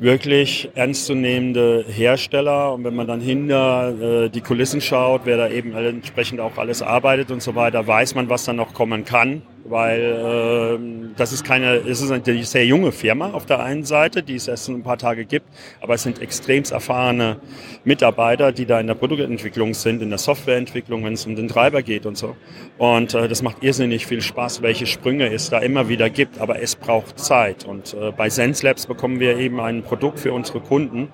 wirklich 0.00 0.70
ernstzunehmende 0.74 1.84
Hersteller. 1.88 2.72
Und 2.72 2.84
wenn 2.84 2.94
man 2.94 3.06
dann 3.06 3.20
hinter 3.20 4.24
äh, 4.24 4.28
die 4.30 4.40
Kulissen 4.40 4.80
schaut, 4.80 5.22
wer 5.24 5.36
da 5.36 5.48
eben 5.48 5.74
entsprechend 5.74 6.40
auch 6.40 6.56
alles 6.58 6.82
arbeitet 6.82 7.30
und 7.30 7.42
so 7.42 7.54
weiter, 7.54 7.86
weiß 7.86 8.14
man, 8.14 8.28
was 8.28 8.44
da 8.44 8.52
noch 8.52 8.74
kommen 8.74 9.04
kann 9.04 9.42
weil 9.64 10.00
äh, 10.00 11.14
das 11.16 11.32
ist 11.32 11.44
keine, 11.44 11.76
es 11.76 12.00
ist 12.00 12.10
eine 12.10 12.44
sehr 12.44 12.66
junge 12.66 12.92
Firma 12.92 13.30
auf 13.32 13.46
der 13.46 13.60
einen 13.60 13.84
Seite, 13.84 14.22
die 14.22 14.34
es 14.34 14.48
erst 14.48 14.68
ein 14.68 14.82
paar 14.82 14.98
Tage 14.98 15.24
gibt, 15.24 15.46
aber 15.80 15.94
es 15.94 16.02
sind 16.02 16.20
extremst 16.20 16.72
erfahrene 16.72 17.36
Mitarbeiter, 17.84 18.52
die 18.52 18.66
da 18.66 18.80
in 18.80 18.86
der 18.86 18.94
Produktentwicklung 18.94 19.74
sind, 19.74 20.02
in 20.02 20.10
der 20.10 20.18
Softwareentwicklung, 20.18 21.04
wenn 21.04 21.14
es 21.14 21.26
um 21.26 21.36
den 21.36 21.48
Treiber 21.48 21.82
geht 21.82 22.06
und 22.06 22.16
so. 22.16 22.36
Und 22.78 23.14
äh, 23.14 23.28
das 23.28 23.42
macht 23.42 23.62
irrsinnig 23.62 24.06
viel 24.06 24.22
Spaß, 24.22 24.62
welche 24.62 24.86
Sprünge 24.86 25.32
es 25.32 25.50
da 25.50 25.58
immer 25.58 25.88
wieder 25.88 26.10
gibt, 26.10 26.40
aber 26.40 26.60
es 26.62 26.76
braucht 26.76 27.18
Zeit. 27.18 27.64
Und 27.64 27.94
äh, 27.94 28.12
bei 28.12 28.30
Sense 28.30 28.64
Labs 28.64 28.86
bekommen 28.86 29.20
wir 29.20 29.38
eben 29.38 29.60
ein 29.60 29.82
Produkt 29.82 30.20
für 30.20 30.32
unsere 30.32 30.60
Kunden, 30.60 31.08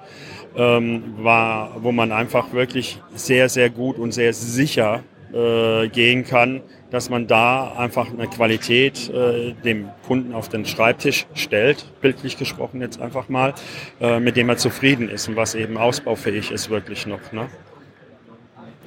ähm, 0.57 1.15
war, 1.19 1.77
wo 1.83 1.93
man 1.93 2.13
einfach 2.13 2.53
wirklich 2.53 3.01
sehr, 3.15 3.49
sehr 3.49 3.71
gut 3.71 3.99
und 3.99 4.13
sehr 4.13 4.33
sicher 4.33 5.03
äh, 5.33 5.89
gehen 5.89 6.25
kann, 6.25 6.63
dass 6.91 7.11
man 7.11 7.27
da 7.27 7.73
einfach 7.73 8.09
eine 8.09 8.29
Qualität 8.29 9.11
äh, 9.11 9.53
dem 9.65 9.89
Kunden 10.07 10.35
auf 10.35 10.49
den 10.49 10.65
Schreibtisch 10.65 11.27
stellt, 11.35 11.85
bildlich 12.01 12.37
gesprochen 12.37 12.81
jetzt 12.81 13.01
einfach 13.01 13.29
mal, 13.29 13.55
äh, 14.01 14.21
mit 14.21 14.37
dem 14.37 14.49
er 14.49 14.57
zufrieden 14.57 15.09
ist 15.09 15.29
und 15.29 15.37
was 15.37 15.55
eben 15.55 15.77
ausbaufähig 15.77 16.51
ist 16.51 16.71
wirklich 16.71 17.07
noch. 17.07 17.33
Ne? 17.33 17.49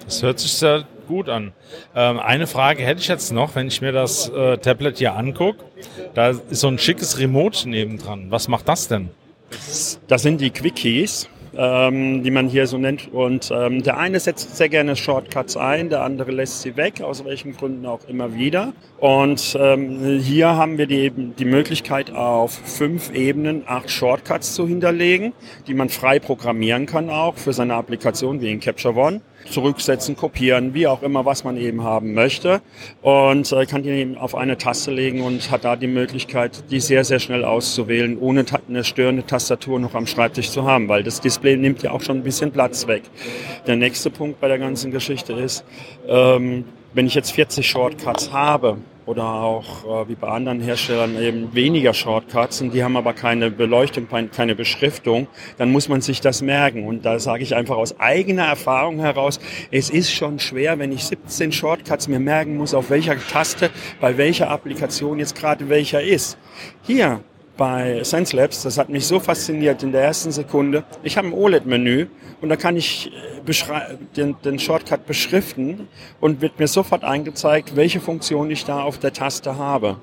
Das 0.06 0.24
hört 0.24 0.40
sich 0.40 0.54
sehr 0.54 0.86
gut 1.08 1.30
an. 1.30 1.52
Ähm, 1.96 2.20
eine 2.20 2.48
Frage 2.48 2.84
hätte 2.84 3.02
ich 3.02 3.08
jetzt 3.08 3.32
noch, 3.32 3.56
wenn 3.56 3.68
ich 3.68 3.82
mir 3.82 3.92
das 3.92 4.30
äh, 4.30 4.58
Tablet 4.58 4.98
hier 4.98 5.16
angucke. 5.16 5.64
Da 6.14 6.30
ist 6.30 6.62
so 6.62 6.68
ein 6.68 6.80
schickes 6.80 7.20
Remote 7.20 7.68
nebendran. 7.70 8.32
Was 8.32 8.48
macht 8.48 8.68
das 8.68 8.88
denn? 8.88 9.10
Das 10.08 10.22
sind 10.22 10.42
die 10.42 10.52
Quickies 10.52 11.28
ähm, 11.56 12.24
die 12.24 12.32
man 12.32 12.48
hier 12.48 12.68
so 12.68 12.78
nennt. 12.78 13.12
Und 13.12 13.52
ähm, 13.54 13.84
der 13.84 13.98
eine 13.98 14.20
setzt 14.20 14.56
sehr 14.58 14.70
gerne 14.70 14.96
Shortcuts 14.96 15.58
ein, 15.58 15.90
der 15.90 16.04
andere 16.04 16.32
lässt 16.32 16.62
sie 16.62 16.76
weg, 16.78 17.02
aus 17.02 17.26
welchen 17.26 17.56
Gründen 17.56 17.86
auch 17.86 18.08
immer 18.08 18.36
wieder. 18.36 18.74
Und 18.98 19.58
ähm, 19.60 20.20
hier 20.20 20.56
haben 20.56 20.78
wir 20.78 20.88
die, 20.88 21.12
die 21.12 21.46
Möglichkeit, 21.46 22.12
auf 22.12 22.52
fünf 22.52 23.14
Ebenen 23.14 23.64
acht 23.66 23.90
Shortcuts 23.90 24.54
zu 24.54 24.68
hinterlegen, 24.68 25.34
die 25.68 25.74
man 25.74 25.90
frei 25.90 26.20
programmieren 26.20 26.86
kann 26.86 27.10
auch 27.10 27.38
für 27.38 27.54
seine 27.54 27.76
Applikation 27.76 28.42
wie 28.42 28.52
in 28.52 28.60
Capture 28.60 28.96
One 28.96 29.22
zurücksetzen, 29.50 30.16
kopieren, 30.16 30.74
wie 30.74 30.88
auch 30.88 31.02
immer, 31.04 31.26
was 31.26 31.44
man 31.44 31.58
eben 31.58 31.84
haben 31.84 32.14
möchte. 32.14 32.62
Und 33.02 33.52
äh, 33.52 33.66
kann 33.66 33.84
die 33.84 33.90
eben 33.90 34.18
auf 34.18 34.36
eine 34.36 34.58
Taste 34.58 34.92
legen 34.92 35.22
und 35.22 35.52
hat 35.52 35.66
da 35.66 35.76
die 35.76 35.88
Möglichkeit, 35.88 36.64
die 36.72 36.80
sehr, 36.80 37.04
sehr 37.04 37.20
schnell 37.20 37.44
auszuwählen, 37.44 38.18
ohne 38.18 38.46
eine 38.68 38.84
störende 38.84 39.26
Tastatur 39.26 39.80
noch 39.80 39.96
am 39.96 40.08
Schreibtisch 40.08 40.52
zu 40.52 40.64
haben, 40.64 40.88
weil 40.88 41.04
das 41.04 41.22
Display 41.22 41.58
nimmt 41.58 41.84
ja 41.84 41.92
auch 41.92 42.02
schon 42.02 42.18
ein 42.18 42.24
bisschen 42.24 42.52
Platz 42.52 42.88
weg. 42.88 43.04
Der 43.68 43.76
nächste 43.76 44.10
Punkt 44.10 44.40
bei 44.40 44.48
der 44.48 44.60
ganzen 44.60 44.92
Geschichte 44.92 45.34
ist, 45.34 45.64
ähm, 46.08 46.66
wenn 46.94 47.06
ich 47.06 47.16
jetzt 47.16 47.32
40 47.32 47.68
Shortcuts 47.70 48.32
habe, 48.32 48.78
oder 49.10 49.24
auch 49.26 50.04
äh, 50.04 50.10
wie 50.10 50.14
bei 50.14 50.28
anderen 50.28 50.62
Herstellern 50.62 51.20
eben 51.20 51.56
weniger 51.56 51.96
Shortcuts 51.96 52.62
und 52.62 52.76
die 52.76 52.84
haben 52.84 52.96
aber 52.96 53.14
keine 53.14 53.50
Beleuchtung, 53.50 54.08
keine 54.32 54.54
Beschriftung, 54.54 55.28
dann 55.58 55.72
muss 55.72 55.90
man 55.90 56.02
sich 56.02 56.22
das 56.22 56.44
merken. 56.44 56.86
Und 56.86 57.06
da 57.06 57.18
sage 57.18 57.42
ich 57.42 57.56
einfach 57.56 57.76
aus 57.76 58.00
eigener 58.00 58.46
Erfahrung 58.46 59.00
heraus, 59.00 59.40
es 59.72 59.90
ist 59.90 60.12
schon 60.14 60.38
schwer, 60.38 60.78
wenn 60.78 60.92
ich 60.92 61.06
17 61.06 61.52
Shortcuts 61.52 62.08
mir 62.08 62.20
merken 62.20 62.56
muss, 62.56 62.76
auf 62.76 62.92
welcher 62.92 63.18
Taste 63.18 63.72
bei 64.00 64.16
welcher 64.18 64.52
Applikation 64.52 65.18
jetzt 65.18 65.34
gerade 65.34 65.70
welcher 65.70 66.04
ist. 66.04 66.38
Hier 66.84 67.22
bei 67.60 68.02
SenseLabs, 68.06 68.64
das 68.64 68.78
hat 68.78 68.88
mich 68.90 69.06
so 69.06 69.20
fasziniert 69.20 69.84
in 69.84 69.92
der 69.92 70.02
ersten 70.02 70.32
Sekunde. 70.32 70.86
Ich 71.04 71.18
habe 71.18 71.28
ein 71.28 71.34
OLED-Menü 71.34 72.08
und 72.42 72.48
da 72.48 72.56
kann 72.56 72.78
ich 72.78 73.12
äh, 73.46 73.98
den, 74.16 74.38
den 74.46 74.58
Shortcut 74.60 75.06
beschriften 75.06 75.90
und 76.22 76.40
wird 76.42 76.58
mir 76.58 76.68
sofort 76.68 77.04
eingezeigt, 77.04 77.76
welche 77.76 78.00
Funktion 78.00 78.50
ich 78.50 78.64
da 78.64 78.82
auf 78.82 78.98
der 78.98 79.12
Taste 79.12 79.58
habe. 79.58 79.98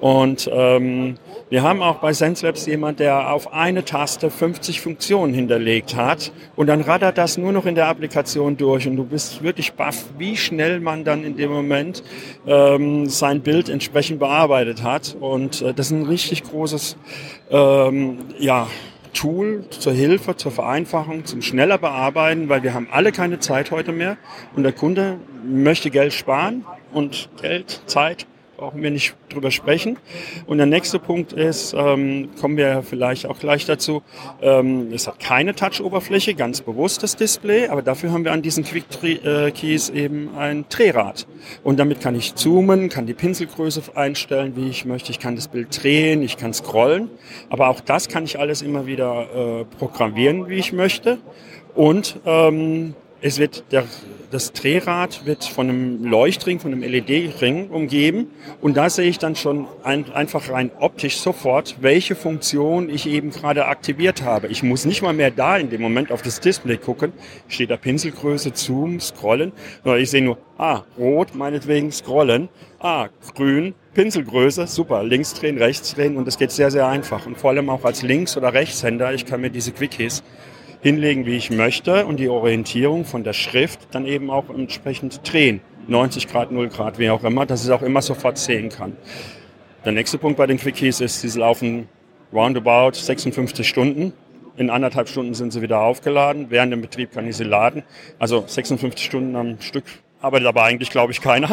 Und 0.00 0.50
ähm, 0.50 1.18
wir 1.54 1.62
haben 1.62 1.82
auch 1.82 1.98
bei 1.98 2.12
SenseLabs 2.12 2.66
jemand, 2.66 2.98
der 2.98 3.30
auf 3.30 3.52
eine 3.52 3.84
Taste 3.84 4.28
50 4.28 4.80
Funktionen 4.80 5.32
hinterlegt 5.32 5.94
hat. 5.94 6.32
Und 6.56 6.66
dann 6.66 6.80
raddert 6.80 7.16
das 7.16 7.38
nur 7.38 7.52
noch 7.52 7.64
in 7.64 7.76
der 7.76 7.86
Applikation 7.86 8.56
durch. 8.56 8.88
Und 8.88 8.96
du 8.96 9.04
bist 9.04 9.40
wirklich 9.44 9.74
baff, 9.74 10.04
wie 10.18 10.36
schnell 10.36 10.80
man 10.80 11.04
dann 11.04 11.22
in 11.22 11.36
dem 11.36 11.52
Moment 11.52 12.02
ähm, 12.44 13.06
sein 13.06 13.40
Bild 13.42 13.68
entsprechend 13.68 14.18
bearbeitet 14.18 14.82
hat. 14.82 15.16
Und 15.20 15.62
äh, 15.62 15.72
das 15.72 15.86
ist 15.86 15.92
ein 15.92 16.06
richtig 16.06 16.42
großes, 16.42 16.96
ähm, 17.52 18.18
ja, 18.40 18.66
Tool 19.12 19.62
zur 19.70 19.92
Hilfe, 19.92 20.36
zur 20.36 20.50
Vereinfachung, 20.50 21.24
zum 21.24 21.40
schneller 21.40 21.78
bearbeiten, 21.78 22.48
weil 22.48 22.64
wir 22.64 22.74
haben 22.74 22.88
alle 22.90 23.12
keine 23.12 23.38
Zeit 23.38 23.70
heute 23.70 23.92
mehr. 23.92 24.16
Und 24.56 24.64
der 24.64 24.72
Kunde 24.72 25.18
möchte 25.44 25.90
Geld 25.90 26.14
sparen 26.14 26.64
und 26.92 27.28
Geld, 27.40 27.82
Zeit 27.86 28.26
brauchen 28.56 28.82
wir 28.82 28.90
nicht 28.90 29.14
drüber 29.28 29.50
sprechen. 29.50 29.98
Und 30.46 30.58
der 30.58 30.66
nächste 30.66 30.98
Punkt 30.98 31.32
ist, 31.32 31.74
ähm, 31.76 32.30
kommen 32.40 32.56
wir 32.56 32.82
vielleicht 32.82 33.26
auch 33.26 33.38
gleich 33.38 33.66
dazu, 33.66 34.02
ähm, 34.40 34.92
es 34.92 35.06
hat 35.06 35.20
keine 35.20 35.54
Touch-Oberfläche, 35.54 36.34
ganz 36.34 36.60
bewusst 36.60 37.02
das 37.02 37.16
Display, 37.16 37.68
aber 37.68 37.82
dafür 37.82 38.12
haben 38.12 38.24
wir 38.24 38.32
an 38.32 38.42
diesen 38.42 38.64
Quick 38.64 38.84
äh, 39.02 39.50
Keys 39.50 39.90
eben 39.90 40.30
ein 40.36 40.64
Drehrad. 40.68 41.26
Und 41.62 41.78
damit 41.78 42.00
kann 42.00 42.14
ich 42.14 42.34
zoomen, 42.34 42.88
kann 42.88 43.06
die 43.06 43.14
Pinselgröße 43.14 43.82
einstellen, 43.94 44.54
wie 44.56 44.68
ich 44.68 44.84
möchte, 44.84 45.10
ich 45.10 45.18
kann 45.18 45.36
das 45.36 45.48
Bild 45.48 45.82
drehen, 45.82 46.22
ich 46.22 46.36
kann 46.36 46.54
scrollen, 46.54 47.10
aber 47.50 47.68
auch 47.68 47.80
das 47.80 48.08
kann 48.08 48.24
ich 48.24 48.38
alles 48.38 48.62
immer 48.62 48.86
wieder 48.86 49.60
äh, 49.60 49.64
programmieren, 49.78 50.48
wie 50.48 50.56
ich 50.56 50.72
möchte. 50.72 51.18
Und 51.74 52.20
ähm, 52.24 52.94
es 53.24 53.38
wird 53.38 53.64
der 53.72 53.84
das 54.30 54.52
Drehrad 54.52 55.26
wird 55.26 55.44
von 55.44 55.68
einem 55.68 56.04
Leuchtring, 56.04 56.58
von 56.58 56.72
einem 56.72 56.82
LED-Ring 56.82 57.70
umgeben. 57.70 58.32
Und 58.60 58.76
da 58.76 58.90
sehe 58.90 59.08
ich 59.08 59.18
dann 59.18 59.36
schon 59.36 59.68
ein, 59.84 60.12
einfach 60.12 60.50
rein 60.50 60.72
optisch 60.80 61.18
sofort, 61.18 61.76
welche 61.82 62.16
Funktion 62.16 62.90
ich 62.90 63.06
eben 63.06 63.30
gerade 63.30 63.66
aktiviert 63.66 64.22
habe. 64.22 64.48
Ich 64.48 64.64
muss 64.64 64.86
nicht 64.86 65.02
mal 65.02 65.12
mehr 65.12 65.30
da 65.30 65.56
in 65.56 65.70
dem 65.70 65.80
Moment 65.80 66.10
auf 66.10 66.20
das 66.20 66.40
Display 66.40 66.78
gucken, 66.78 67.12
steht 67.46 67.70
da 67.70 67.76
Pinselgröße, 67.76 68.50
Zoom, 68.54 68.98
Scrollen, 68.98 69.52
sondern 69.84 70.02
ich 70.02 70.10
sehe 70.10 70.22
nur, 70.22 70.36
ah, 70.58 70.82
rot, 70.98 71.36
meinetwegen 71.36 71.92
Scrollen, 71.92 72.48
ah, 72.80 73.08
grün, 73.36 73.74
Pinselgröße, 73.94 74.66
super, 74.66 75.04
links 75.04 75.32
drehen, 75.34 75.58
rechts 75.58 75.94
drehen. 75.94 76.16
Und 76.16 76.26
das 76.26 76.38
geht 76.38 76.50
sehr, 76.50 76.72
sehr 76.72 76.88
einfach. 76.88 77.24
Und 77.24 77.38
vor 77.38 77.50
allem 77.50 77.70
auch 77.70 77.84
als 77.84 78.02
Links- 78.02 78.36
oder 78.36 78.52
Rechtshänder, 78.52 79.14
ich 79.14 79.26
kann 79.26 79.40
mir 79.40 79.50
diese 79.50 79.70
Quickies 79.70 80.24
hinlegen, 80.84 81.24
wie 81.24 81.34
ich 81.34 81.50
möchte 81.50 82.04
und 82.04 82.18
die 82.20 82.28
Orientierung 82.28 83.06
von 83.06 83.24
der 83.24 83.32
Schrift 83.32 83.80
dann 83.92 84.04
eben 84.04 84.30
auch 84.30 84.50
entsprechend 84.50 85.20
drehen. 85.24 85.62
90 85.88 86.28
Grad, 86.28 86.52
0 86.52 86.68
Grad, 86.68 86.98
wie 86.98 87.08
auch 87.08 87.24
immer, 87.24 87.46
dass 87.46 87.62
ich 87.62 87.68
es 87.68 87.72
auch 87.72 87.80
immer 87.80 88.02
sofort 88.02 88.36
sehen 88.36 88.68
kann. 88.68 88.94
Der 89.86 89.92
nächste 89.92 90.18
Punkt 90.18 90.36
bei 90.36 90.46
den 90.46 90.58
Quickies 90.58 91.00
ist, 91.00 91.22
sie 91.22 91.38
laufen 91.38 91.88
roundabout 92.34 92.92
56 92.92 93.66
Stunden. 93.66 94.12
In 94.58 94.68
anderthalb 94.68 95.08
Stunden 95.08 95.32
sind 95.32 95.54
sie 95.54 95.62
wieder 95.62 95.80
aufgeladen. 95.80 96.50
Während 96.50 96.70
dem 96.70 96.82
Betrieb 96.82 97.12
kann 97.12 97.26
ich 97.26 97.38
sie 97.38 97.44
laden. 97.44 97.82
Also 98.18 98.44
56 98.46 99.02
Stunden 99.02 99.36
am 99.36 99.62
Stück 99.62 99.84
arbeitet 100.20 100.46
aber 100.46 100.64
eigentlich, 100.64 100.90
glaube 100.90 101.12
ich, 101.12 101.22
keiner. 101.22 101.50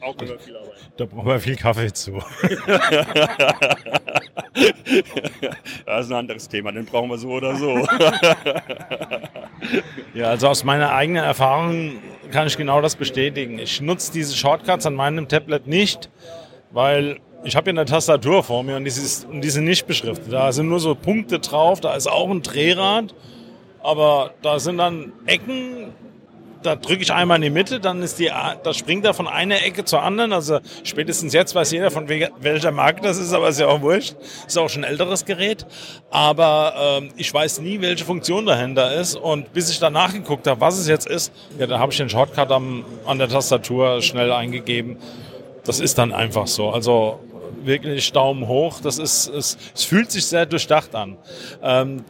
Auch 0.00 0.14
über 0.14 0.38
viel 0.38 0.56
Arbeit. 0.56 0.73
Da 0.96 1.06
brauchen 1.06 1.26
wir 1.26 1.40
viel 1.40 1.56
Kaffee 1.56 1.92
zu. 1.92 2.12
das 5.86 6.06
ist 6.06 6.12
ein 6.12 6.12
anderes 6.12 6.48
Thema, 6.48 6.70
den 6.70 6.84
brauchen 6.84 7.10
wir 7.10 7.18
so 7.18 7.30
oder 7.30 7.56
so. 7.56 7.78
ja, 10.14 10.26
also 10.26 10.46
aus 10.48 10.62
meiner 10.62 10.92
eigenen 10.92 11.24
Erfahrung 11.24 11.96
kann 12.30 12.46
ich 12.46 12.56
genau 12.56 12.80
das 12.80 12.94
bestätigen. 12.94 13.58
Ich 13.58 13.80
nutze 13.80 14.12
diese 14.12 14.36
Shortcuts 14.36 14.86
an 14.86 14.94
meinem 14.94 15.26
Tablet 15.26 15.66
nicht, 15.66 16.10
weil 16.70 17.18
ich 17.42 17.56
habe 17.56 17.64
hier 17.70 17.80
eine 17.80 17.86
Tastatur 17.86 18.44
vor 18.44 18.62
mir 18.62 18.76
und 18.76 18.84
die, 18.84 18.90
ist, 18.90 19.26
und 19.26 19.40
die 19.40 19.50
sind 19.50 19.64
nicht 19.64 19.88
beschriftet. 19.88 20.32
Da 20.32 20.52
sind 20.52 20.68
nur 20.68 20.78
so 20.78 20.94
Punkte 20.94 21.40
drauf, 21.40 21.80
da 21.80 21.96
ist 21.96 22.06
auch 22.06 22.30
ein 22.30 22.42
Drehrad, 22.42 23.14
aber 23.82 24.32
da 24.42 24.60
sind 24.60 24.78
dann 24.78 25.12
Ecken, 25.26 25.92
da 26.64 26.76
drücke 26.76 27.02
ich 27.02 27.12
einmal 27.12 27.36
in 27.36 27.42
die 27.42 27.50
Mitte, 27.50 27.78
dann 27.78 28.02
ist 28.02 28.18
die, 28.18 28.26
da 28.26 28.72
springt 28.72 29.04
er 29.04 29.12
von 29.12 29.28
einer 29.28 29.62
Ecke 29.62 29.84
zur 29.84 30.02
anderen. 30.02 30.32
Also 30.32 30.60
spätestens 30.82 31.34
jetzt 31.34 31.54
weiß 31.54 31.70
jeder, 31.72 31.90
von 31.90 32.08
welcher 32.08 32.72
Marke 32.72 33.02
das 33.02 33.18
ist, 33.18 33.32
aber 33.34 33.48
ist 33.48 33.60
ja 33.60 33.68
auch 33.68 33.82
wurscht. 33.82 34.16
Ist 34.46 34.58
auch 34.58 34.68
schon 34.68 34.84
ein 34.84 34.90
älteres 34.90 35.26
Gerät. 35.26 35.66
Aber 36.10 37.00
ähm, 37.02 37.10
ich 37.16 37.32
weiß 37.32 37.60
nie, 37.60 37.80
welche 37.82 38.04
Funktion 38.04 38.46
dahinter 38.46 38.94
ist. 38.94 39.14
Und 39.14 39.52
bis 39.52 39.70
ich 39.70 39.78
danach 39.78 40.14
geguckt 40.14 40.46
habe, 40.46 40.60
was 40.60 40.78
es 40.78 40.88
jetzt 40.88 41.06
ist, 41.06 41.32
ja, 41.58 41.66
da 41.66 41.78
habe 41.78 41.92
ich 41.92 41.98
den 41.98 42.08
Shortcut 42.08 42.50
am, 42.50 42.84
an 43.04 43.18
der 43.18 43.28
Tastatur 43.28 44.00
schnell 44.00 44.32
eingegeben. 44.32 44.96
Das 45.64 45.80
ist 45.80 45.98
dann 45.98 46.12
einfach 46.12 46.46
so. 46.46 46.70
Also 46.70 47.20
wirklich 47.62 48.10
Daumen 48.12 48.48
hoch. 48.48 48.80
Das 48.80 48.98
ist, 48.98 49.28
es, 49.28 49.58
es 49.74 49.84
fühlt 49.84 50.10
sich 50.10 50.24
sehr 50.24 50.46
durchdacht 50.46 50.94
an. 50.94 51.18
Ähm, 51.62 52.04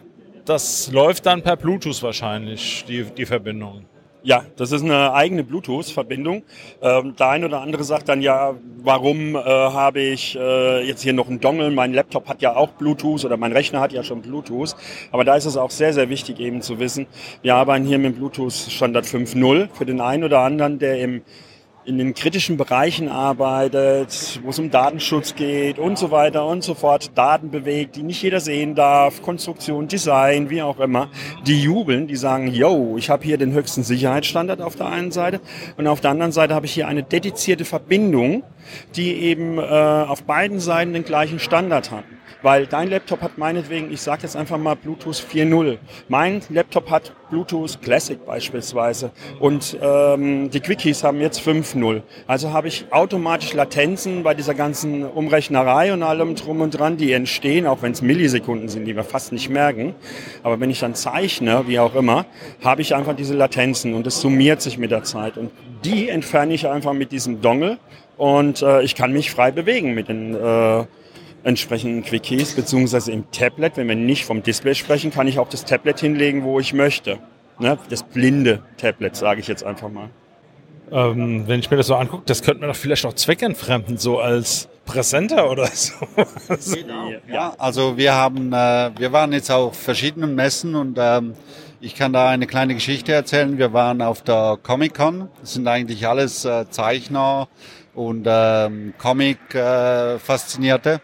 das 0.44 0.92
läuft 0.92 1.26
dann 1.26 1.42
per 1.42 1.56
Bluetooth 1.56 2.02
wahrscheinlich, 2.02 2.84
die, 2.87 3.02
die 3.04 3.26
Verbindung. 3.26 3.87
Ja, 4.26 4.43
das 4.57 4.73
ist 4.73 4.83
eine 4.83 5.12
eigene 5.12 5.45
Bluetooth-Verbindung. 5.45 6.45
Ähm, 6.81 7.14
der 7.14 7.28
eine 7.28 7.45
oder 7.45 7.61
andere 7.61 7.85
sagt 7.85 8.09
dann 8.09 8.23
ja, 8.23 8.54
warum 8.78 9.37
äh, 9.37 9.40
habe 9.43 10.00
ich 10.00 10.35
äh, 10.35 10.83
jetzt 10.88 11.02
hier 11.02 11.12
noch 11.12 11.28
einen 11.28 11.40
Dongle? 11.40 11.71
Mein 11.71 11.93
Laptop 11.93 12.26
hat 12.26 12.40
ja 12.40 12.57
auch 12.57 12.71
Bluetooth 12.71 13.26
oder 13.26 13.37
mein 13.37 13.52
Rechner 13.52 13.81
hat 13.81 13.93
ja 13.93 14.02
schon 14.02 14.23
Bluetooth. 14.23 14.76
Aber 15.12 15.25
da 15.25 15.37
ist 15.37 15.45
es 15.45 15.59
auch 15.59 15.71
sehr, 15.71 15.93
sehr 15.93 16.09
wichtig 16.09 16.40
eben 16.40 16.62
zu 16.62 16.78
wissen, 16.78 17.07
wir 17.43 17.54
arbeiten 17.54 17.85
hier 17.85 17.99
mit 17.99 18.16
Bluetooth 18.16 18.54
Standard 18.54 19.04
5.0 19.04 19.69
für 19.75 19.85
den 19.85 20.00
einen 20.00 20.25
oder 20.25 20.40
anderen, 20.40 20.78
der 20.78 21.00
im 21.00 21.21
in 21.87 21.99
den 21.99 22.14
kritischen 22.14 22.57
Bereichen 22.57 23.09
arbeitet, 23.09 24.41
wo 24.43 24.50
es 24.50 24.59
um 24.59 24.71
Datenschutz 24.71 25.35
geht 25.35 25.79
und 25.79 25.99
so 25.99 26.11
weiter 26.11 26.47
und 26.47 26.64
so 26.64 26.75
fort, 26.75 27.17
Daten 27.17 27.50
bewegt, 27.50 27.97
die 27.97 28.03
nicht 28.03 28.23
jeder 28.23 28.41
sehen 28.41 28.75
darf, 28.75 29.23
Konstruktion, 29.23 29.87
Design, 29.87 30.50
wie 30.50 30.62
auch 30.62 30.81
immer, 30.81 31.09
die 31.47 31.61
jubeln, 31.62 32.07
die 32.07 32.17
sagen, 32.17 32.49
yo, 32.49 32.97
ich 32.97 33.11
habe 33.11 33.25
hier 33.25 33.37
den 33.37 33.53
höchsten 33.53 33.83
Sicherheitsstandard 33.83 34.61
auf 34.62 34.76
der 34.76 34.87
einen 34.87 35.12
Seite 35.12 35.41
und 35.76 35.87
auf 35.87 36.00
der 36.00 36.11
anderen 36.11 36.33
Seite 36.33 36.55
habe 36.55 36.67
ich 36.67 36.73
hier 36.73 36.88
eine 36.88 37.03
dedizierte 37.03 37.64
Verbindung, 37.64 38.43
die 38.97 39.12
eben 39.14 39.59
äh, 39.59 39.62
auf 39.62 40.23
beiden 40.25 40.61
Seiten 40.61 40.93
den 40.93 41.05
gleichen 41.05 41.38
Standard 41.38 41.91
hat. 41.91 42.05
Weil 42.43 42.66
dein 42.66 42.90
Laptop 42.90 43.23
hat 43.23 43.38
meinetwegen, 43.38 43.93
ich 43.93 44.00
sage 44.00 44.23
jetzt 44.23 44.37
einfach 44.37 44.59
mal 44.59 44.75
Bluetooth 44.75 45.16
4.0. 45.16 45.78
Mein 46.09 46.43
Laptop 46.50 46.90
hat 46.90 47.12
Bluetooth 47.31 47.81
Classic 47.83 48.25
beispielsweise. 48.25 49.11
Und 49.40 49.76
ähm, 49.81 50.50
die 50.50 50.61
Quickies 50.61 51.04
haben 51.04 51.21
jetzt 51.21 51.40
5.0. 51.40 52.02
Also 52.26 52.52
habe 52.52 52.69
ich 52.69 52.87
automatisch 52.90 53.54
Latenzen 53.54 54.23
bei 54.23 54.35
dieser 54.35 54.54
ganzen 54.54 55.04
Umrechnerei 55.04 55.93
und 55.93 56.02
allem 56.02 56.35
drum 56.35 56.61
und 56.61 56.78
dran, 56.78 56.97
die 56.97 57.12
entstehen, 57.12 57.66
auch 57.66 57.83
wenn 57.83 57.93
es 57.93 58.02
Millisekunden 58.02 58.69
sind, 58.69 58.85
die 58.85 58.95
wir 58.95 59.04
fast 59.04 59.33
nicht 59.33 59.49
merken. 59.49 59.95
Aber 60.43 60.61
wenn 60.61 60.71
ich 60.71 60.81
dann 60.81 60.95
zeichne, 60.95 61.64
wie 61.66 61.78
auch 61.78 61.95
immer, 61.95 62.26
habe 62.62 62.83
ich 62.83 62.95
einfach 62.95 63.16
diese 63.16 63.35
Latenzen 63.35 63.95
und 63.95 64.07
es 64.07 64.21
summiert 64.21 64.61
sich 64.61 64.78
mit 64.78 64.90
der 64.90 65.02
Zeit. 65.02 65.38
Und 65.38 65.50
die 65.85 66.09
entferne 66.09 66.54
ich 66.54 66.69
einfach 66.69 66.93
mit 66.93 67.12
diesem 67.12 67.40
Dongle 67.40 67.78
und 68.16 68.62
äh, 68.62 68.83
ich 68.83 68.95
kann 68.95 69.12
mich 69.12 69.31
frei 69.31 69.50
bewegen 69.50 69.95
mit 69.95 70.09
den 70.09 70.35
äh, 70.35 70.85
entsprechenden 71.45 72.03
Quickies, 72.03 72.55
beziehungsweise 72.55 73.13
im 73.13 73.31
Tablet, 73.31 73.77
wenn 73.77 73.89
wir 73.89 73.97
nicht 73.97 74.25
vom 74.25 74.43
Display 74.43 74.75
sprechen, 74.75 75.11
kann 75.11 75.29
ich 75.29 75.39
auch 75.39 75.49
das 75.49 75.65
Tablet 75.65 76.01
hinlegen, 76.01 76.43
wo 76.43 76.59
ich 76.59 76.73
möchte. 76.73 77.19
Ne? 77.59 77.79
Das 77.89 78.03
blinde 78.03 78.63
Tablet, 78.79 79.15
sage 79.15 79.41
ich 79.41 79.47
jetzt 79.47 79.63
einfach 79.63 79.91
mal. 79.91 80.11
Ähm, 80.91 81.45
wenn 81.47 81.61
ich 81.61 81.71
mir 81.71 81.77
das 81.77 81.87
so 81.87 81.95
angucke, 81.95 82.25
das 82.27 82.43
könnte 82.43 82.61
man 82.61 82.71
doch 82.71 82.77
vielleicht 82.77 83.07
auch 83.07 83.15
zweckentfremden, 83.15 83.97
so 83.97 84.19
als 84.19 84.69
Präsenter 84.85 85.51
oder 85.51 85.67
so. 85.67 85.95
Genau. 86.75 87.13
Ja, 87.29 87.55
also 87.59 87.97
wir 87.97 88.15
haben, 88.15 88.52
äh, 88.52 88.91
wir 88.99 89.13
waren 89.13 89.33
jetzt 89.33 89.50
auf 89.50 89.76
verschiedenen 89.76 90.35
Messen 90.35 90.75
und 90.75 90.99
ähm, 91.00 91.35
ich 91.80 91.95
kann 91.95 92.13
da 92.13 92.28
eine 92.28 92.47
kleine 92.47 92.75
Geschichte 92.75 93.13
erzählen. 93.13 93.59
Wir 93.59 93.73
waren 93.73 94.02
auf 94.02 94.23
der 94.23 94.59
Comic 94.63 94.95
Con. 94.95 95.28
Das 95.41 95.54
sind 95.54 95.67
eigentlich 95.67 96.07
alles 96.07 96.45
äh, 96.45 96.69
Zeichner 96.71 97.49
und 97.95 98.26
ähm, 98.28 98.95
Comic 98.99 99.54
äh, 99.54 100.19
faszinierte. 100.19 101.00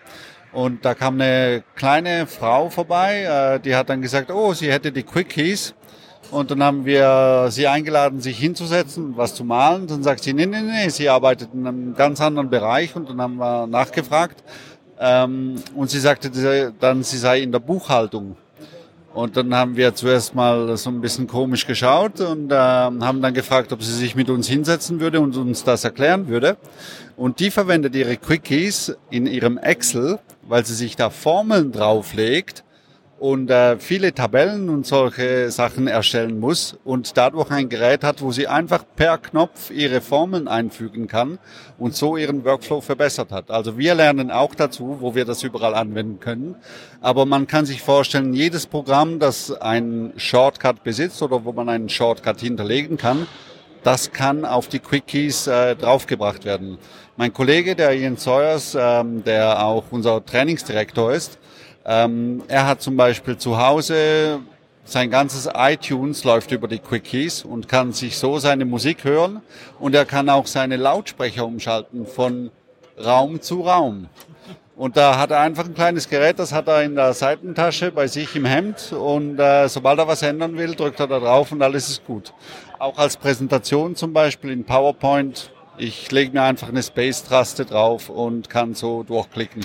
Und 0.52 0.84
da 0.84 0.94
kam 0.94 1.14
eine 1.14 1.62
kleine 1.76 2.26
Frau 2.26 2.70
vorbei, 2.70 3.22
äh, 3.22 3.60
die 3.60 3.76
hat 3.76 3.88
dann 3.88 4.02
gesagt, 4.02 4.30
oh, 4.30 4.52
sie 4.52 4.70
hätte 4.70 4.90
die 4.90 5.04
Quickies. 5.04 5.74
Und 6.30 6.50
dann 6.50 6.62
haben 6.62 6.84
wir 6.84 7.48
sie 7.50 7.66
eingeladen, 7.66 8.20
sich 8.20 8.38
hinzusetzen, 8.38 9.16
was 9.16 9.34
zu 9.34 9.44
malen. 9.44 9.86
Dann 9.86 10.02
sagt 10.02 10.22
sie, 10.22 10.32
nee, 10.32 10.46
nee, 10.46 10.60
nee, 10.60 10.88
sie 10.88 11.08
arbeitet 11.08 11.50
in 11.52 11.66
einem 11.66 11.94
ganz 11.94 12.20
anderen 12.20 12.50
Bereich. 12.50 12.94
Und 12.94 13.08
dann 13.10 13.20
haben 13.20 13.36
wir 13.36 13.66
nachgefragt. 13.66 14.44
Ähm, 14.98 15.56
und 15.74 15.90
sie 15.90 15.98
sagte 15.98 16.30
dann, 16.78 17.02
sie 17.02 17.18
sei 17.18 17.40
in 17.40 17.50
der 17.50 17.58
Buchhaltung. 17.58 18.36
Und 19.12 19.36
dann 19.36 19.52
haben 19.54 19.76
wir 19.76 19.94
zuerst 19.94 20.36
mal 20.36 20.76
so 20.76 20.88
ein 20.88 21.00
bisschen 21.00 21.26
komisch 21.26 21.66
geschaut 21.66 22.20
und 22.20 22.52
äh, 22.52 22.54
haben 22.54 23.20
dann 23.20 23.34
gefragt, 23.34 23.72
ob 23.72 23.82
sie 23.82 23.92
sich 23.92 24.14
mit 24.14 24.30
uns 24.30 24.46
hinsetzen 24.46 25.00
würde 25.00 25.20
und 25.20 25.36
uns 25.36 25.64
das 25.64 25.82
erklären 25.82 26.28
würde. 26.28 26.56
Und 27.16 27.40
die 27.40 27.50
verwendet 27.50 27.96
ihre 27.96 28.16
Quickies 28.16 28.96
in 29.10 29.26
ihrem 29.26 29.58
Excel, 29.58 30.20
weil 30.42 30.64
sie 30.64 30.74
sich 30.74 30.96
da 30.96 31.10
Formeln 31.10 31.72
drauflegt 31.72 32.64
und 33.20 33.50
äh, 33.50 33.78
viele 33.78 34.14
Tabellen 34.14 34.70
und 34.70 34.86
solche 34.86 35.50
Sachen 35.50 35.86
erstellen 35.86 36.40
muss 36.40 36.78
und 36.84 37.18
dadurch 37.18 37.50
ein 37.50 37.68
Gerät 37.68 38.02
hat, 38.02 38.22
wo 38.22 38.32
sie 38.32 38.48
einfach 38.48 38.82
per 38.96 39.18
Knopf 39.18 39.70
ihre 39.70 40.00
Formeln 40.00 40.48
einfügen 40.48 41.06
kann 41.06 41.38
und 41.78 41.94
so 41.94 42.16
ihren 42.16 42.46
Workflow 42.46 42.80
verbessert 42.80 43.30
hat. 43.30 43.50
Also 43.50 43.76
wir 43.76 43.94
lernen 43.94 44.30
auch 44.30 44.54
dazu, 44.54 44.96
wo 45.00 45.14
wir 45.14 45.26
das 45.26 45.42
überall 45.42 45.74
anwenden 45.74 46.18
können. 46.18 46.56
Aber 47.02 47.26
man 47.26 47.46
kann 47.46 47.66
sich 47.66 47.82
vorstellen, 47.82 48.32
jedes 48.32 48.66
Programm, 48.66 49.18
das 49.18 49.52
einen 49.52 50.18
Shortcut 50.18 50.82
besitzt 50.82 51.22
oder 51.22 51.44
wo 51.44 51.52
man 51.52 51.68
einen 51.68 51.90
Shortcut 51.90 52.40
hinterlegen 52.40 52.96
kann, 52.96 53.26
das 53.82 54.12
kann 54.12 54.44
auf 54.44 54.68
die 54.68 54.78
Quickies 54.78 55.46
äh, 55.46 55.76
draufgebracht 55.76 56.44
werden. 56.44 56.78
Mein 57.20 57.34
Kollege, 57.34 57.76
der 57.76 57.94
Ian 57.94 58.16
Sawyers, 58.16 58.74
ähm, 58.74 59.22
der 59.22 59.62
auch 59.62 59.84
unser 59.90 60.24
Trainingsdirektor 60.24 61.12
ist, 61.12 61.38
ähm, 61.84 62.42
er 62.48 62.66
hat 62.66 62.80
zum 62.80 62.96
Beispiel 62.96 63.36
zu 63.36 63.58
Hause 63.58 64.38
sein 64.84 65.10
ganzes 65.10 65.46
iTunes 65.54 66.24
läuft 66.24 66.50
über 66.50 66.66
die 66.66 66.78
Quickies 66.78 67.44
und 67.44 67.68
kann 67.68 67.92
sich 67.92 68.16
so 68.16 68.38
seine 68.38 68.64
Musik 68.64 69.04
hören 69.04 69.42
und 69.78 69.94
er 69.94 70.06
kann 70.06 70.30
auch 70.30 70.46
seine 70.46 70.78
Lautsprecher 70.78 71.44
umschalten 71.44 72.06
von 72.06 72.50
Raum 72.96 73.42
zu 73.42 73.60
Raum. 73.60 74.08
Und 74.74 74.96
da 74.96 75.18
hat 75.18 75.30
er 75.30 75.40
einfach 75.40 75.66
ein 75.66 75.74
kleines 75.74 76.08
Gerät, 76.08 76.38
das 76.38 76.54
hat 76.54 76.68
er 76.68 76.84
in 76.84 76.94
der 76.94 77.12
Seitentasche 77.12 77.92
bei 77.92 78.06
sich 78.06 78.34
im 78.34 78.46
Hemd 78.46 78.94
und 78.94 79.38
äh, 79.38 79.68
sobald 79.68 79.98
er 79.98 80.08
was 80.08 80.22
ändern 80.22 80.56
will, 80.56 80.74
drückt 80.74 80.98
er 81.00 81.06
da 81.06 81.18
drauf 81.18 81.52
und 81.52 81.60
alles 81.60 81.90
ist 81.90 82.06
gut. 82.06 82.32
Auch 82.78 82.96
als 82.96 83.18
Präsentation 83.18 83.94
zum 83.94 84.14
Beispiel 84.14 84.52
in 84.52 84.64
PowerPoint, 84.64 85.50
ich 85.80 86.10
lege 86.12 86.32
mir 86.32 86.42
einfach 86.42 86.68
eine 86.68 86.82
Space-Taste 86.82 87.64
drauf 87.64 88.10
und 88.10 88.50
kann 88.50 88.74
so 88.74 89.02
durchklicken. 89.02 89.64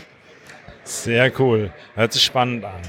Sehr 0.84 1.32
cool. 1.40 1.74
Hört 1.96 2.14
sich 2.14 2.24
spannend 2.24 2.64
an. 2.64 2.82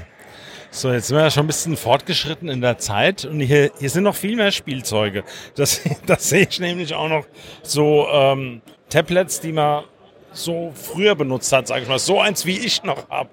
So, 0.71 0.91
jetzt 0.91 1.07
sind 1.07 1.17
wir 1.17 1.23
ja 1.23 1.31
schon 1.31 1.45
ein 1.45 1.47
bisschen 1.47 1.75
fortgeschritten 1.75 2.49
in 2.49 2.61
der 2.61 2.77
Zeit 2.77 3.25
und 3.25 3.39
hier, 3.39 3.71
hier 3.79 3.89
sind 3.89 4.03
noch 4.03 4.15
viel 4.15 4.35
mehr 4.35 4.51
Spielzeuge. 4.51 5.23
Das, 5.55 5.81
das 6.05 6.29
sehe 6.29 6.47
ich 6.49 6.59
nämlich 6.59 6.93
auch 6.93 7.09
noch 7.09 7.25
so 7.63 8.07
ähm, 8.11 8.61
Tablets, 8.89 9.41
die 9.41 9.51
man 9.51 9.83
so 10.31 10.71
früher 10.75 11.15
benutzt 11.15 11.51
hat, 11.51 11.67
sage 11.67 11.81
ich 11.81 11.89
mal. 11.89 11.99
So 11.99 12.21
eins, 12.21 12.45
wie 12.45 12.59
ich 12.59 12.83
noch 12.83 13.09
habe. 13.09 13.29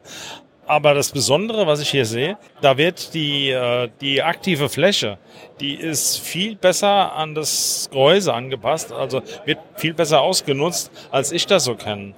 Aber 0.67 0.95
das 0.95 1.13
Besondere, 1.13 1.67
was 1.67 1.81
ich 1.81 1.91
hier 1.91 2.07
sehe, 2.07 2.39
da 2.61 2.79
wird 2.79 3.13
die, 3.13 3.51
äh, 3.51 3.91
die 4.01 4.23
aktive 4.23 4.69
Fläche, 4.69 5.19
die 5.61 5.75
ist 5.75 6.19
viel 6.19 6.57
besser 6.57 7.15
an 7.15 7.35
das 7.35 7.89
Gehäuse 7.93 8.33
angepasst, 8.33 8.93
also 8.93 9.23
wird 9.45 9.59
viel 9.77 9.95
besser 9.95 10.21
ausgenutzt, 10.23 10.91
als 11.11 11.33
ich 11.33 11.47
das 11.47 11.65
so 11.65 11.75
kenne. 11.75 12.15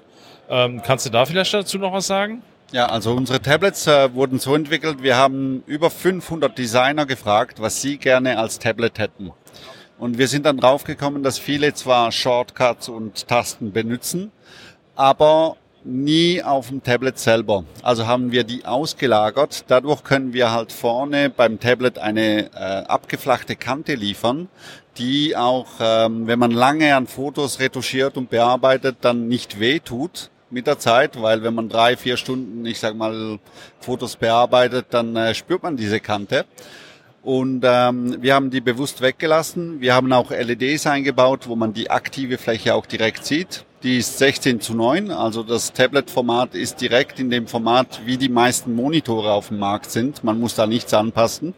Ähm, 0.49 0.81
kannst 0.85 1.07
du 1.07 1.11
da 1.11 1.27
vielleicht 1.27 1.53
dazu 1.55 1.79
noch 1.79 1.93
was 1.93 2.07
sagen? 2.07 2.43
Ja, 2.73 2.87
also 2.87 3.13
unsere 3.13 3.41
Tablets 3.41 3.87
äh, 3.87 4.13
wurden 4.15 4.39
so 4.39 4.55
entwickelt, 4.55 5.03
wir 5.03 5.17
haben 5.17 5.63
über 5.67 5.91
500 5.91 6.57
Designer 6.57 7.07
gefragt, 7.07 7.61
was 7.61 7.81
sie 7.81 7.97
gerne 7.97 8.39
als 8.39 8.59
Tablet 8.59 8.99
hätten. 8.99 9.33
Und 9.99 10.19
wir 10.19 10.29
sind 10.29 10.47
dann 10.47 10.59
draufgekommen, 10.59 11.23
dass 11.23 11.39
viele 11.39 11.75
zwar 11.75 12.13
Shortcuts 12.13 12.89
und 12.89 13.29
Tasten 13.29 13.73
benutzen, 13.73 14.31
aber 14.95 15.57
nie 15.87 16.43
auf 16.43 16.69
dem 16.69 16.83
Tablet 16.83 17.19
selber. 17.19 17.65
Also 17.83 18.07
haben 18.07 18.33
wir 18.33 18.45
die 18.45 18.65
ausgelagert. 18.65 19.65
Dadurch 19.69 20.03
können 20.03 20.33
wir 20.33 20.51
halt 20.51 20.73
vorne 20.73 21.31
beim 21.31 21.61
Tablet 21.61 21.99
eine 21.99 22.51
äh, 22.53 22.85
abgeflachte 22.87 23.57
Kante 23.57 23.95
liefern, 23.95 24.49
die 24.99 25.37
auch, 25.37 25.67
ähm, 25.81 26.27
wenn 26.27 26.39
man 26.39 26.51
lange 26.51 26.95
an 26.97 27.07
Fotos 27.07 27.61
retuschiert 27.61 28.17
und 28.17 28.31
bearbeitet, 28.31 28.97
dann 29.03 29.29
nicht 29.29 29.61
weh 29.61 29.79
tut 29.79 30.31
mit 30.51 30.67
der 30.67 30.79
Zeit, 30.79 31.21
weil 31.21 31.43
wenn 31.43 31.55
man 31.55 31.69
drei, 31.69 31.97
vier 31.97 32.17
Stunden, 32.17 32.65
ich 32.67 32.79
sag 32.79 32.95
mal, 32.97 33.39
Fotos 33.81 34.17
bearbeitet, 34.17 34.87
dann 34.91 35.17
äh, 35.17 35.35
spürt 35.35 35.63
man 35.63 35.77
diese 35.77 36.01
Kante. 36.01 36.45
Und 37.27 37.65
ähm, 37.65 38.19
wir 38.21 38.37
haben 38.37 38.51
die 38.51 38.61
bewusst 38.61 39.01
weggelassen. 39.01 39.81
Wir 39.81 39.97
haben 39.97 40.13
auch 40.13 40.31
LEDs 40.31 40.87
eingebaut, 40.87 41.49
wo 41.49 41.57
man 41.57 41.73
die 41.73 41.91
aktive 41.91 42.39
Fläche 42.39 42.73
auch 42.73 42.87
direkt 42.87 43.27
sieht. 43.27 43.65
Die 43.83 43.99
ist 43.99 44.19
16 44.19 44.61
zu 44.61 44.75
9, 44.75 45.11
also 45.11 45.43
das 45.43 45.73
Tablet-Format 45.73 46.55
ist 46.55 46.81
direkt 46.81 47.19
in 47.19 47.29
dem 47.29 47.49
Format, 47.49 48.03
wie 48.05 48.17
die 48.17 48.29
meisten 48.29 48.77
Monitore 48.77 49.33
auf 49.33 49.49
dem 49.49 49.59
Markt 49.59 49.91
sind. 49.91 50.23
Man 50.23 50.39
muss 50.39 50.55
da 50.55 50.69
nichts 50.69 50.95
anpassen. 50.95 51.55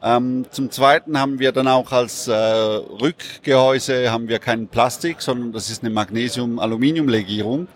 Ähm, 0.00 0.46
zum 0.52 0.70
Zweiten 0.70 1.18
haben 1.18 1.40
wir 1.40 1.50
dann 1.50 1.66
auch 1.66 1.90
als 1.90 2.28
äh, 2.28 2.32
Rückgehäuse 2.32 4.12
haben 4.12 4.28
wir 4.28 4.38
kein 4.38 4.68
Plastik, 4.68 5.22
sondern 5.22 5.50
das 5.50 5.70
ist 5.70 5.82
eine 5.82 5.92
Magnesium-Aluminium-Legierung, 5.92 7.66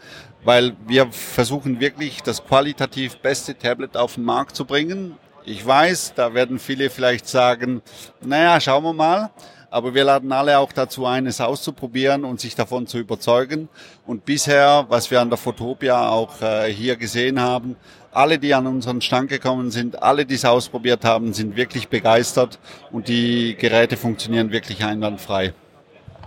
weil 0.45 0.77
wir 0.87 1.09
versuchen 1.11 1.81
wirklich 1.81 2.23
das 2.23 2.45
qualitativ 2.45 3.17
beste 3.17 3.59
Tablet 3.59 3.97
auf 3.97 4.15
den 4.15 4.25
Markt 4.25 4.55
zu 4.55 4.65
bringen. 4.65 5.17
Ich 5.51 5.65
weiß, 5.65 6.13
da 6.15 6.35
werden 6.35 6.59
viele 6.59 6.91
vielleicht 6.91 7.27
sagen, 7.27 7.81
naja, 8.21 8.61
schauen 8.61 8.85
wir 8.85 8.93
mal. 8.93 9.31
Aber 9.71 9.95
wir 9.95 10.05
laden 10.05 10.31
alle 10.31 10.59
auch 10.59 10.73
dazu 10.73 11.07
ein, 11.07 11.27
es 11.27 11.41
auszuprobieren 11.41 12.25
und 12.27 12.39
sich 12.39 12.55
davon 12.55 12.87
zu 12.87 12.99
überzeugen. 12.99 13.71
Und 14.07 14.27
bisher, 14.27 14.85
was 14.91 15.11
wir 15.11 15.23
an 15.23 15.31
der 15.31 15.39
Fotopia 15.39 16.11
auch 16.11 16.43
äh, 16.43 16.71
hier 16.71 16.97
gesehen 16.97 17.41
haben, 17.41 17.77
alle, 18.13 18.39
die 18.39 18.53
an 18.55 18.67
unseren 18.67 19.01
Stand 19.01 19.31
gekommen 19.31 19.71
sind, 19.71 20.03
alle, 20.03 20.27
die 20.27 20.35
es 20.35 20.45
ausprobiert 20.45 21.07
haben, 21.07 21.33
sind 21.33 21.57
wirklich 21.57 21.89
begeistert 21.89 22.59
und 22.93 23.09
die 23.09 23.57
Geräte 23.59 23.97
funktionieren 23.97 24.53
wirklich 24.53 24.85
einwandfrei. 24.85 25.55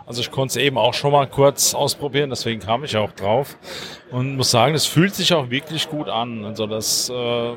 Also 0.08 0.22
ich 0.22 0.32
konnte 0.32 0.54
es 0.60 0.66
eben 0.66 0.80
auch 0.80 0.96
schon 0.96 1.12
mal 1.12 1.28
kurz 1.28 1.76
ausprobieren, 1.76 2.32
deswegen 2.32 2.60
kam 2.60 2.84
ich 2.84 2.98
auch 2.98 3.12
drauf 3.12 3.56
und 4.12 4.36
muss 4.36 4.50
sagen, 4.50 4.74
es 4.74 4.86
fühlt 4.88 5.14
sich 5.14 5.34
auch 5.34 5.52
wirklich 5.52 5.90
gut 5.90 6.10
an. 6.10 6.44
Also 6.44 6.66
das 6.68 7.10
äh, 7.10 7.54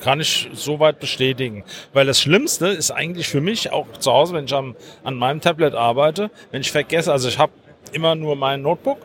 kann 0.00 0.20
ich 0.20 0.48
soweit 0.52 1.00
bestätigen. 1.00 1.64
Weil 1.92 2.06
das 2.06 2.20
Schlimmste 2.20 2.68
ist 2.68 2.90
eigentlich 2.90 3.28
für 3.28 3.40
mich 3.40 3.72
auch 3.72 3.86
zu 3.98 4.12
Hause, 4.12 4.34
wenn 4.34 4.46
ich 4.46 4.54
am, 4.54 4.76
an 5.04 5.14
meinem 5.14 5.40
Tablet 5.40 5.74
arbeite, 5.74 6.30
wenn 6.50 6.60
ich 6.60 6.72
vergesse, 6.72 7.12
also 7.12 7.28
ich 7.28 7.38
habe 7.38 7.52
immer 7.92 8.14
nur 8.14 8.36
mein 8.36 8.62
Notebook 8.62 8.98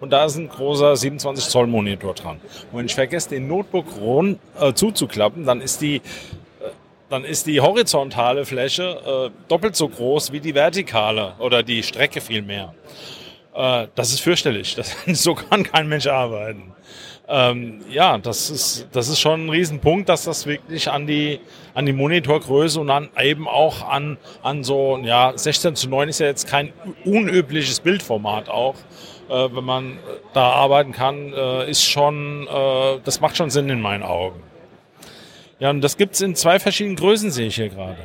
und 0.00 0.12
da 0.12 0.24
ist 0.24 0.36
ein 0.36 0.48
großer 0.48 0.96
27 0.96 1.48
Zoll 1.48 1.66
Monitor 1.66 2.14
dran. 2.14 2.40
Und 2.70 2.78
wenn 2.78 2.86
ich 2.86 2.94
vergesse, 2.94 3.30
den 3.30 3.48
Notebook 3.48 3.86
rund, 4.00 4.38
äh, 4.58 4.72
zuzuklappen, 4.72 5.44
dann 5.44 5.60
ist 5.60 5.80
die 5.80 5.96
äh, 5.96 6.00
dann 7.08 7.24
ist 7.24 7.46
die 7.46 7.60
horizontale 7.60 8.44
Fläche 8.44 9.30
äh, 9.32 9.48
doppelt 9.48 9.74
so 9.76 9.88
groß 9.88 10.32
wie 10.32 10.40
die 10.40 10.54
vertikale 10.54 11.34
oder 11.38 11.62
die 11.62 11.82
Strecke 11.82 12.20
vielmehr. 12.20 12.74
Äh, 13.54 13.88
das 13.94 14.12
ist 14.12 14.20
fürchterlich. 14.20 14.74
Das, 14.76 14.94
so 15.06 15.34
kann 15.34 15.64
kein 15.64 15.88
Mensch 15.88 16.06
arbeiten. 16.06 16.72
Ähm, 17.30 17.80
ja, 17.90 18.16
das 18.16 18.48
ist, 18.48 18.88
das 18.92 19.08
ist 19.08 19.20
schon 19.20 19.46
ein 19.46 19.50
Riesenpunkt, 19.50 20.08
dass 20.08 20.24
das 20.24 20.46
wirklich 20.46 20.90
an 20.90 21.06
die, 21.06 21.40
an 21.74 21.84
die 21.84 21.92
Monitorgröße 21.92 22.80
und 22.80 22.86
dann 22.86 23.10
eben 23.20 23.46
auch 23.46 23.86
an, 23.86 24.16
an 24.42 24.64
so, 24.64 24.98
ja, 25.02 25.32
16 25.36 25.76
zu 25.76 25.88
9 25.90 26.08
ist 26.08 26.20
ja 26.20 26.26
jetzt 26.26 26.48
kein 26.48 26.72
unübliches 27.04 27.80
Bildformat 27.80 28.48
auch 28.48 28.76
äh, 29.28 29.48
wenn 29.54 29.64
man 29.64 29.98
da 30.32 30.50
arbeiten 30.52 30.92
kann, 30.92 31.32
äh, 31.32 31.70
ist 31.70 31.84
schon, 31.84 32.46
äh, 32.46 32.98
das 33.04 33.20
macht 33.20 33.36
schon 33.36 33.50
Sinn 33.50 33.68
in 33.68 33.80
meinen 33.80 34.02
Augen. 34.02 34.42
Ja, 35.58 35.70
und 35.70 35.80
das 35.80 35.96
gibt's 35.96 36.20
in 36.20 36.34
zwei 36.34 36.58
verschiedenen 36.58 36.96
Größen, 36.96 37.30
sehe 37.30 37.48
ich 37.48 37.56
hier 37.56 37.68
gerade. 37.68 37.96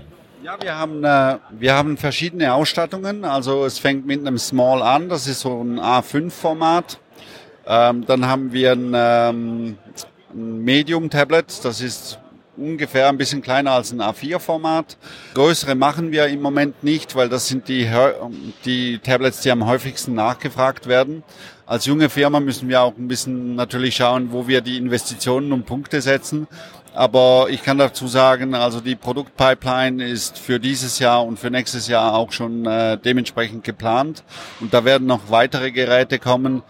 Ja, 0.44 0.58
wir 0.62 0.78
haben, 0.78 1.04
äh, 1.04 1.38
wir 1.52 1.74
haben 1.74 1.98
verschiedene 1.98 2.54
Ausstattungen. 2.54 3.24
Also 3.24 3.64
es 3.66 3.80
fängt 3.80 4.06
mit 4.06 4.20
einem 4.20 4.38
Small 4.38 4.82
an, 4.82 5.08
das 5.08 5.28
ist 5.28 5.42
so 5.42 5.62
ein 5.62 5.80
A5-Format. 5.80 7.00
Ähm, 7.65 8.06
dann 8.06 8.28
haben 8.28 8.54
wir 8.54 8.73
ein, 8.73 8.93
ähm, 8.95 9.78
ein 10.34 10.63
Medium-Tablet, 10.63 11.63
das 11.63 11.82
ist 11.82 12.19
ungefähr 12.58 13.10
ein 13.10 13.17
bisschen 13.17 13.41
kleiner 13.41 13.71
als 13.71 13.91
ein 13.91 14.02
A4-Format. 14.02 14.97
Größere 15.34 15.76
machen 15.76 16.12
wir 16.12 16.28
im 16.28 16.41
Moment 16.41 16.84
nicht, 16.84 17.15
weil 17.15 17.30
das 17.30 17.47
sind 17.47 17.67
die, 17.67 17.89
die 18.65 18.99
Tablets, 18.99 19.41
die 19.41 19.52
am 19.52 19.65
häufigsten 19.65 20.13
nachgefragt 20.13 20.88
werden. 20.88 21.23
Als 21.65 21.86
junge 21.86 22.10
Firma 22.10 22.39
müssen 22.39 22.69
wir 22.69 22.82
auch 22.82 22.95
ein 22.97 23.08
bisschen 23.08 23.56
natürlich 23.56 23.95
schauen, 23.95 24.32
wo 24.32 24.47
wir 24.47 24.62
die 24.62 24.78
Investitionen 24.78 25.52
und 25.52 25.65
Punkte 25.65 26.02
setzen. 26.02 26.47
Aber 26.93 27.47
ich 27.49 27.63
kann 27.63 27.80
dazu 27.80 28.06
sagen, 28.08 28.54
also 28.54 28.80
die 28.80 28.95
Produktpipeline 28.95 30.08
ist 30.08 30.38
für 30.38 30.60
dieses 30.60 30.99
Jahr 30.99 31.26
und 31.26 31.39
für 31.39 31.49
nächstes 31.49 31.88
Jahr 31.88 32.13
auch 32.13 32.32
schon 32.32 32.67
äh, 32.67 32.99
dementsprechend 32.99 33.63
geplant. 33.63 34.23
Und 34.60 34.76
da 34.76 34.86
werden 34.86 35.08
noch 35.08 35.32
weitere 35.32 35.71
Geräte 35.71 36.19
kommen. 36.19 36.62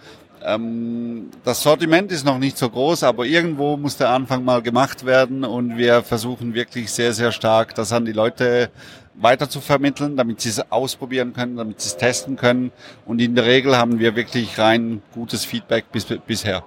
Ähm, 0.45 1.29
das 1.43 1.63
Sortiment 1.63 2.11
ist 2.11 2.25
noch 2.25 2.37
nicht 2.37 2.57
so 2.57 2.69
groß, 2.69 3.03
aber 3.03 3.25
irgendwo 3.25 3.77
muss 3.77 3.97
der 3.97 4.09
Anfang 4.09 4.43
mal 4.43 4.61
gemacht 4.61 5.05
werden 5.05 5.43
und 5.43 5.77
wir 5.77 6.03
versuchen 6.03 6.53
wirklich 6.53 6.91
sehr, 6.91 7.13
sehr 7.13 7.31
stark, 7.31 7.75
das 7.75 7.93
an 7.93 8.05
die 8.05 8.11
Leute 8.11 8.69
weiter 9.15 9.49
zu 9.49 9.61
vermitteln, 9.61 10.17
damit 10.17 10.41
sie 10.41 10.49
es 10.49 10.71
ausprobieren 10.71 11.33
können, 11.33 11.57
damit 11.57 11.79
sie 11.79 11.89
es 11.89 11.97
testen 11.97 12.35
können. 12.35 12.71
Und 13.05 13.21
in 13.21 13.35
der 13.35 13.45
Regel 13.45 13.77
haben 13.77 13.99
wir 13.99 14.15
wirklich 14.15 14.57
rein 14.57 15.01
gutes 15.13 15.45
Feedback 15.45 15.91
bis, 15.91 16.05
bisher. 16.05 16.63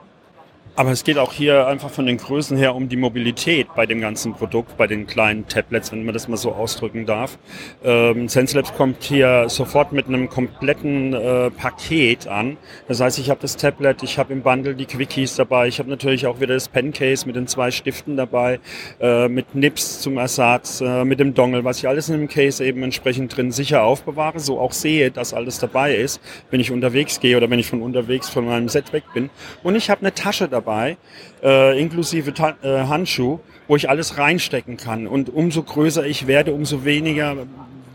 Aber 0.78 0.90
es 0.90 1.04
geht 1.04 1.16
auch 1.16 1.32
hier 1.32 1.66
einfach 1.66 1.88
von 1.88 2.04
den 2.04 2.18
Größen 2.18 2.54
her 2.58 2.74
um 2.74 2.90
die 2.90 2.98
Mobilität 2.98 3.66
bei 3.74 3.86
dem 3.86 4.02
ganzen 4.02 4.34
Produkt, 4.34 4.76
bei 4.76 4.86
den 4.86 5.06
kleinen 5.06 5.48
Tablets, 5.48 5.90
wenn 5.90 6.04
man 6.04 6.12
das 6.12 6.28
mal 6.28 6.36
so 6.36 6.52
ausdrücken 6.52 7.06
darf. 7.06 7.38
Ähm, 7.82 8.28
SenseLabs 8.28 8.74
kommt 8.74 9.02
hier 9.02 9.48
sofort 9.48 9.92
mit 9.92 10.06
einem 10.06 10.28
kompletten 10.28 11.14
äh, 11.14 11.50
Paket 11.50 12.28
an. 12.28 12.58
Das 12.88 13.00
heißt, 13.00 13.18
ich 13.18 13.30
habe 13.30 13.40
das 13.40 13.56
Tablet, 13.56 14.02
ich 14.02 14.18
habe 14.18 14.34
im 14.34 14.42
Bundle 14.42 14.74
die 14.74 14.84
Quickies 14.84 15.36
dabei, 15.36 15.66
ich 15.66 15.78
habe 15.78 15.88
natürlich 15.88 16.26
auch 16.26 16.40
wieder 16.40 16.52
das 16.52 16.68
Pencase 16.68 17.26
mit 17.26 17.36
den 17.36 17.46
zwei 17.46 17.70
Stiften 17.70 18.18
dabei, 18.18 18.60
äh, 19.00 19.28
mit 19.28 19.54
Nips 19.54 20.02
zum 20.02 20.18
Ersatz, 20.18 20.82
äh, 20.82 21.06
mit 21.06 21.20
dem 21.20 21.32
Dongle, 21.32 21.64
was 21.64 21.78
ich 21.78 21.88
alles 21.88 22.10
in 22.10 22.18
dem 22.18 22.28
Case 22.28 22.62
eben 22.62 22.82
entsprechend 22.82 23.34
drin 23.34 23.50
sicher 23.50 23.82
aufbewahre, 23.82 24.40
so 24.40 24.60
auch 24.60 24.72
sehe, 24.72 25.10
dass 25.10 25.32
alles 25.32 25.58
dabei 25.58 25.94
ist, 25.96 26.20
wenn 26.50 26.60
ich 26.60 26.70
unterwegs 26.70 27.18
gehe 27.18 27.38
oder 27.38 27.48
wenn 27.48 27.58
ich 27.58 27.66
von 27.66 27.80
unterwegs 27.80 28.28
von 28.28 28.44
meinem 28.44 28.68
Set 28.68 28.92
weg 28.92 29.04
bin. 29.14 29.30
Und 29.62 29.74
ich 29.74 29.88
habe 29.88 30.02
eine 30.02 30.12
Tasche 30.12 30.48
dabei 30.48 30.65
dabei, 30.66 30.96
äh, 31.42 31.80
inklusive 31.80 32.34
Ta 32.34 32.56
äh, 32.62 32.86
Handschuh, 32.86 33.38
wo 33.68 33.76
ich 33.76 33.88
alles 33.88 34.18
reinstecken 34.18 34.76
kann. 34.76 35.06
Und 35.06 35.32
umso 35.32 35.62
größer 35.62 36.04
ich 36.04 36.26
werde, 36.26 36.52
umso 36.52 36.84
weniger 36.84 37.36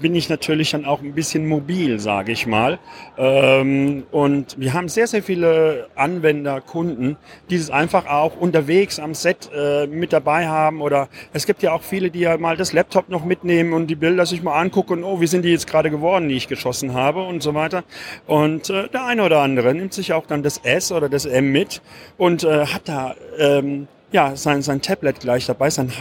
bin 0.02 0.16
ich 0.16 0.30
natürlich 0.30 0.72
dann 0.72 0.86
auch 0.86 1.02
ein 1.02 1.14
bisschen 1.14 1.48
mobil, 1.48 2.00
sage 2.00 2.32
ich 2.32 2.48
mal. 2.48 2.80
Ähm, 3.18 4.04
und 4.12 4.60
wir 4.60 4.74
haben 4.74 4.90
sehr, 4.90 5.08
sehr 5.08 5.24
viele 5.24 5.88
Anwender, 5.96 6.62
Kunden, 6.62 7.18
die 7.50 7.56
es 7.56 7.70
einfach 7.70 8.08
auch 8.08 8.36
unterwegs 8.36 9.00
am 9.00 9.14
Set 9.14 9.50
äh, 9.56 9.88
mit 9.88 10.14
dabei 10.14 10.48
haben. 10.48 10.82
Oder 10.82 11.08
es 11.34 11.46
gibt 11.46 11.64
ja 11.64 11.72
auch 11.74 11.84
viele, 11.84 12.10
die 12.10 12.22
ja 12.22 12.38
mal 12.38 12.58
das 12.58 12.74
Laptop 12.74 13.10
noch 13.10 13.24
mitnehmen 13.24 13.74
und 13.74 13.88
die 13.88 13.96
Bilder 13.96 14.26
sich 14.26 14.44
mal 14.44 14.60
angucken, 14.60 15.04
oh, 15.04 15.22
wie 15.22 15.28
sind 15.28 15.44
die 15.44 15.52
jetzt 15.52 15.68
gerade 15.68 15.90
geworden, 15.90 16.30
die 16.30 16.36
ich 16.36 16.48
geschossen 16.48 16.94
habe 16.94 17.24
und 17.24 17.44
so 17.44 17.54
weiter. 17.54 17.84
Und 18.28 18.70
äh, 18.70 18.90
der 18.90 19.06
eine 19.06 19.24
oder 19.24 19.42
andere 19.42 19.74
nimmt 19.74 19.94
sich 19.94 20.14
auch 20.14 20.26
dann 20.26 20.44
das 20.44 20.58
S 20.58 20.92
oder 20.92 21.10
das 21.10 21.26
M 21.26 21.52
mit 21.52 21.82
und 22.18 22.44
äh, 22.44 22.66
hat 22.66 22.88
da 22.90 23.16
ähm, 23.38 23.88
ja 24.12 24.36
sein, 24.36 24.62
sein 24.62 24.82
Tablet 24.82 25.20
gleich 25.20 25.46
dabei, 25.46 25.70
sein 25.70 25.92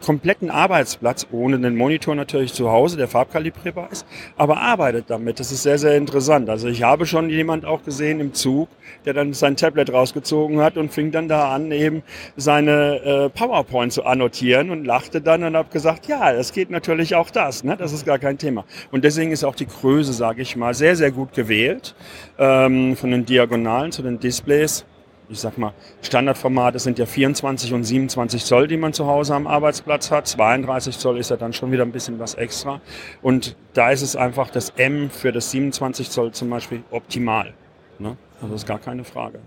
kompletten 0.00 0.50
Arbeitsplatz, 0.50 1.26
ohne 1.32 1.58
den 1.58 1.76
Monitor 1.76 2.14
natürlich 2.14 2.52
zu 2.52 2.70
Hause, 2.70 2.96
der 2.96 3.08
farbkalibrierbar 3.08 3.90
ist, 3.90 4.06
aber 4.36 4.58
arbeitet 4.58 5.06
damit. 5.08 5.40
Das 5.40 5.52
ist 5.52 5.62
sehr, 5.62 5.78
sehr 5.78 5.96
interessant. 5.96 6.48
Also 6.48 6.68
ich 6.68 6.82
habe 6.82 7.06
schon 7.06 7.30
jemand 7.30 7.64
auch 7.64 7.82
gesehen 7.82 8.20
im 8.20 8.34
Zug, 8.34 8.68
der 9.04 9.14
dann 9.14 9.32
sein 9.32 9.56
Tablet 9.56 9.92
rausgezogen 9.92 10.60
hat 10.60 10.76
und 10.76 10.92
fing 10.92 11.10
dann 11.10 11.28
da 11.28 11.52
an, 11.54 11.72
eben 11.72 12.02
seine 12.36 13.00
äh, 13.00 13.28
PowerPoint 13.28 13.92
zu 13.92 14.04
annotieren 14.04 14.70
und 14.70 14.84
lachte 14.84 15.20
dann 15.20 15.42
und 15.44 15.56
habe 15.56 15.70
gesagt, 15.70 16.06
ja, 16.06 16.32
das 16.32 16.52
geht 16.52 16.70
natürlich 16.70 17.14
auch 17.14 17.30
das. 17.30 17.64
Ne? 17.64 17.76
Das 17.76 17.92
ist 17.92 18.06
gar 18.06 18.18
kein 18.18 18.38
Thema. 18.38 18.64
Und 18.90 19.04
deswegen 19.04 19.32
ist 19.32 19.44
auch 19.44 19.56
die 19.56 19.66
Größe, 19.66 20.12
sage 20.12 20.42
ich 20.42 20.56
mal, 20.56 20.74
sehr, 20.74 20.96
sehr 20.96 21.10
gut 21.10 21.32
gewählt. 21.32 21.94
Ähm, 22.38 22.96
von 22.96 23.10
den 23.10 23.24
Diagonalen 23.24 23.92
zu 23.92 24.02
den 24.02 24.18
Displays 24.18 24.84
ich 25.30 25.40
sag 25.40 25.58
mal, 25.58 25.74
Standardformate 26.02 26.78
sind 26.78 26.98
ja 26.98 27.06
24 27.06 27.72
und 27.74 27.84
27 27.84 28.44
Zoll, 28.44 28.66
die 28.66 28.76
man 28.76 28.92
zu 28.92 29.06
Hause 29.06 29.34
am 29.34 29.46
Arbeitsplatz 29.46 30.10
hat. 30.10 30.26
32 30.26 30.98
Zoll 30.98 31.18
ist 31.18 31.30
ja 31.30 31.36
dann 31.36 31.52
schon 31.52 31.70
wieder 31.70 31.82
ein 31.84 31.92
bisschen 31.92 32.18
was 32.18 32.34
extra. 32.34 32.80
Und 33.20 33.56
da 33.74 33.90
ist 33.90 34.02
es 34.02 34.16
einfach 34.16 34.50
das 34.50 34.70
M 34.76 35.10
für 35.10 35.32
das 35.32 35.50
27 35.50 36.10
Zoll 36.10 36.32
zum 36.32 36.50
Beispiel 36.50 36.82
optimal. 36.90 37.52
Ne? 37.98 38.16
Also 38.40 38.54
ist 38.54 38.66
gar 38.66 38.78
keine 38.78 39.04
Frage. 39.04 39.40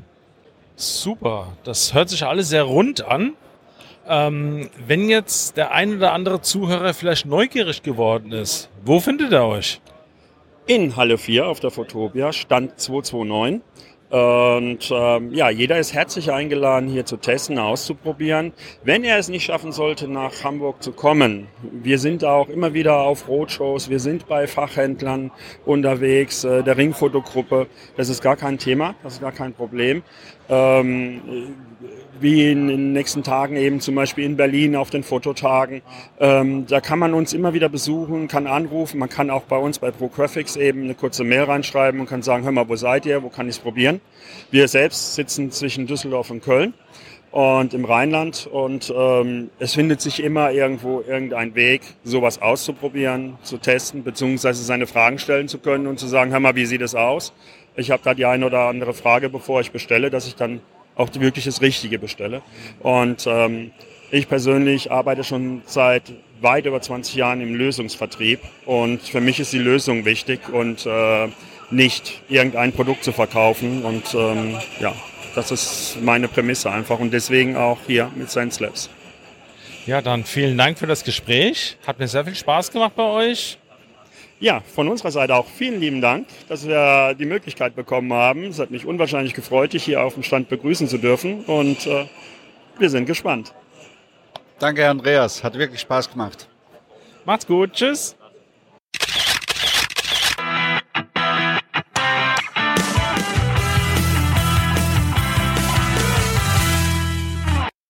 Super, 0.76 1.48
das 1.63 1.94
hört 1.94 2.10
sich 2.10 2.26
alles 2.26 2.50
sehr 2.50 2.63
rund 2.63 3.06
an. 3.06 3.34
Ähm, 4.08 4.70
wenn 4.86 5.10
jetzt 5.10 5.58
der 5.58 5.72
ein 5.72 5.98
oder 5.98 6.13
andere 6.13 6.41
Zuhörer 6.41 6.94
vielleicht 6.94 7.26
neugierig 7.26 7.84
geworden 7.84 8.32
ist, 8.32 8.70
wo 8.84 9.00
findet 9.00 9.32
er 9.32 9.46
euch? 9.46 9.80
In 10.65 10.96
Halle 10.96 11.17
4 11.17 11.48
auf 11.48 11.60
der 11.60 11.72
Fotopia, 11.72 12.34
Stand 12.34 12.80
229 12.80 13.62
Und 14.12 14.91
ähm, 14.93 15.34
ja, 15.34 15.50
jeder 15.50 15.80
ist 15.80 15.93
herzlich 15.93 16.34
eingeladen, 16.34 16.89
hier 16.89 17.06
zu 17.06 17.15
testen, 17.15 17.58
auszuprobieren. 17.58 18.52
Wenn 18.84 19.06
er 19.06 19.17
es 19.17 19.30
nicht 19.30 19.45
schaffen 19.45 19.71
sollte, 19.71 20.10
nach 20.10 20.43
Hamburg 20.43 20.84
zu 20.84 20.91
kommen, 20.91 21.47
wir 21.62 21.97
sind 21.97 22.26
auch 22.26 22.50
immer 22.50 22.74
wieder 22.74 23.00
auf 23.00 23.30
Roadshows, 23.30 23.89
wir 23.89 24.02
sind 24.02 24.28
bei 24.28 24.47
Fachhändlern 24.47 25.32
unterwegs, 25.65 26.43
äh, 26.43 26.62
der 26.62 26.76
Ringfotogruppe. 26.76 27.67
Das 27.95 28.10
ist 28.10 28.21
gar 28.21 28.36
kein 28.36 28.58
Thema, 28.58 28.95
das 29.02 29.13
ist 29.13 29.21
gar 29.21 29.32
kein 29.32 29.54
Problem. 29.54 30.04
Ähm, 30.50 31.56
wie 32.22 32.52
in 32.52 32.68
den 32.68 32.94
nächsten 32.94 33.24
Tagen 33.24 33.56
eben 33.56 33.80
zum 33.80 33.96
Beispiel 33.96 34.26
in 34.26 34.38
Berlin 34.38 34.76
auf 34.76 34.90
den 34.90 35.04
Fototagen. 35.04 35.82
Ähm, 36.20 36.66
da 36.68 36.82
kann 36.82 37.00
man 37.00 37.14
uns 37.14 37.34
immer 37.34 37.54
wieder 37.54 37.70
besuchen, 37.70 38.28
kann 38.28 38.48
anrufen, 38.48 39.00
man 39.00 39.10
kann 39.10 39.30
auch 39.30 39.44
bei 39.44 39.58
uns 39.58 39.80
bei 39.80 39.92
ProGraphics 39.92 40.56
eben 40.56 40.84
eine 40.84 40.96
kurze 40.96 41.24
Mail 41.24 41.44
reinschreiben 41.44 42.00
und 42.00 42.08
kann 42.08 42.22
sagen, 42.22 42.44
hör 42.44 42.52
mal, 42.52 42.70
wo 42.70 42.76
seid 42.76 43.06
ihr, 43.06 43.24
wo 43.24 43.30
kann 43.30 43.48
ich 43.48 43.56
es 43.56 43.60
probieren? 43.60 44.02
Wir 44.52 44.68
selbst 44.68 45.16
sitzen 45.16 45.52
zwischen 45.52 45.88
Düsseldorf 45.88 46.30
und 46.30 46.44
Köln 46.44 46.74
und 47.32 47.74
im 47.74 47.86
Rheinland 47.86 48.48
und 48.52 48.94
ähm, 48.96 49.50
es 49.58 49.74
findet 49.74 50.02
sich 50.02 50.22
immer 50.22 50.52
irgendwo 50.52 51.02
irgendein 51.02 51.56
Weg, 51.56 51.82
sowas 52.04 52.42
auszuprobieren, 52.42 53.38
zu 53.42 53.58
testen, 53.58 54.04
beziehungsweise 54.04 54.64
seine 54.64 54.86
Fragen 54.86 55.18
stellen 55.18 55.48
zu 55.48 55.58
können 55.58 55.88
und 55.88 55.98
zu 55.98 56.08
sagen, 56.08 56.32
hör 56.32 56.40
mal, 56.42 56.56
wie 56.56 56.66
sieht 56.66 56.82
es 56.82 56.94
aus? 56.94 57.34
Ich 57.76 57.90
habe 57.90 58.04
da 58.04 58.14
die 58.14 58.26
eine 58.26 58.46
oder 58.46 58.68
andere 58.68 58.94
Frage, 58.94 59.30
bevor 59.30 59.62
ich 59.62 59.72
bestelle, 59.72 60.10
dass 60.10 60.28
ich 60.28 60.36
dann 60.36 60.60
auch 60.95 61.10
wirklich 61.13 61.45
das 61.45 61.62
Richtige 61.62 61.99
bestelle. 61.99 62.41
Und 62.80 63.25
ähm, 63.27 63.71
ich 64.12 64.27
persönlich 64.27 64.91
arbeite 64.91 65.23
schon 65.23 65.62
seit 65.65 66.04
weit 66.41 66.65
über 66.65 66.82
20 66.82 67.15
Jahren 67.15 67.41
im 67.41 67.56
Lösungsvertrieb 67.56 68.39
und 68.65 69.01
für 69.01 69.21
mich 69.21 69.39
ist 69.39 69.54
die 69.54 69.60
Lösung 69.60 70.06
wichtig 70.06 70.49
und 70.51 70.86
äh, 70.86 71.27
nicht 71.69 72.21
irgendein 72.27 72.73
Produkt 72.73 73.04
zu 73.04 73.12
verkaufen. 73.12 73.84
Und 73.84 74.13
ähm, 74.13 74.58
ja, 74.80 74.93
das 75.36 75.51
ist 75.51 75.97
meine 76.01 76.27
Prämisse 76.27 76.71
einfach 76.71 76.99
und 76.99 77.12
deswegen 77.13 77.56
auch 77.56 77.77
hier 77.88 78.12
mit 78.15 78.30
Science 78.30 78.60
Labs. 78.60 78.89
Ja, 79.86 80.01
dann 80.01 80.25
vielen 80.25 80.58
Dank 80.58 80.77
für 80.77 80.88
das 80.88 81.04
Gespräch. 81.04 81.77
Hat 81.88 81.97
mir 81.99 82.08
sehr 82.08 82.25
viel 82.25 82.36
Spaß 82.36 82.71
gemacht 82.71 82.93
bei 82.95 83.04
euch. 83.04 83.58
Ja, 84.41 84.62
von 84.62 84.88
unserer 84.88 85.12
Seite 85.12 85.36
auch 85.36 85.45
vielen 85.45 85.80
lieben 85.80 86.01
Dank, 86.01 86.27
dass 86.49 86.67
wir 86.67 87.13
die 87.13 87.27
Möglichkeit 87.27 87.75
bekommen 87.75 88.12
haben. 88.12 88.45
Es 88.45 88.58
hat 88.58 88.71
mich 88.71 88.88
unwahrscheinlich 88.88 89.36
gefreut, 89.36 89.73
dich 89.73 89.84
hier 89.84 90.01
auf 90.01 90.15
dem 90.15 90.23
Stand 90.23 90.49
begrüßen 90.49 90.88
zu 90.88 90.97
dürfen 90.97 91.45
und 91.45 91.86
äh, 91.86 92.08
wir 92.80 92.89
sind 92.89 93.06
gespannt. 93.06 93.54
Danke, 94.58 94.89
Andreas. 94.89 95.43
Hat 95.43 95.54
wirklich 95.54 95.82
Spaß 95.82 96.10
gemacht. 96.10 96.47
Macht's 97.23 97.45
gut. 97.45 97.73
Tschüss. 97.73 98.15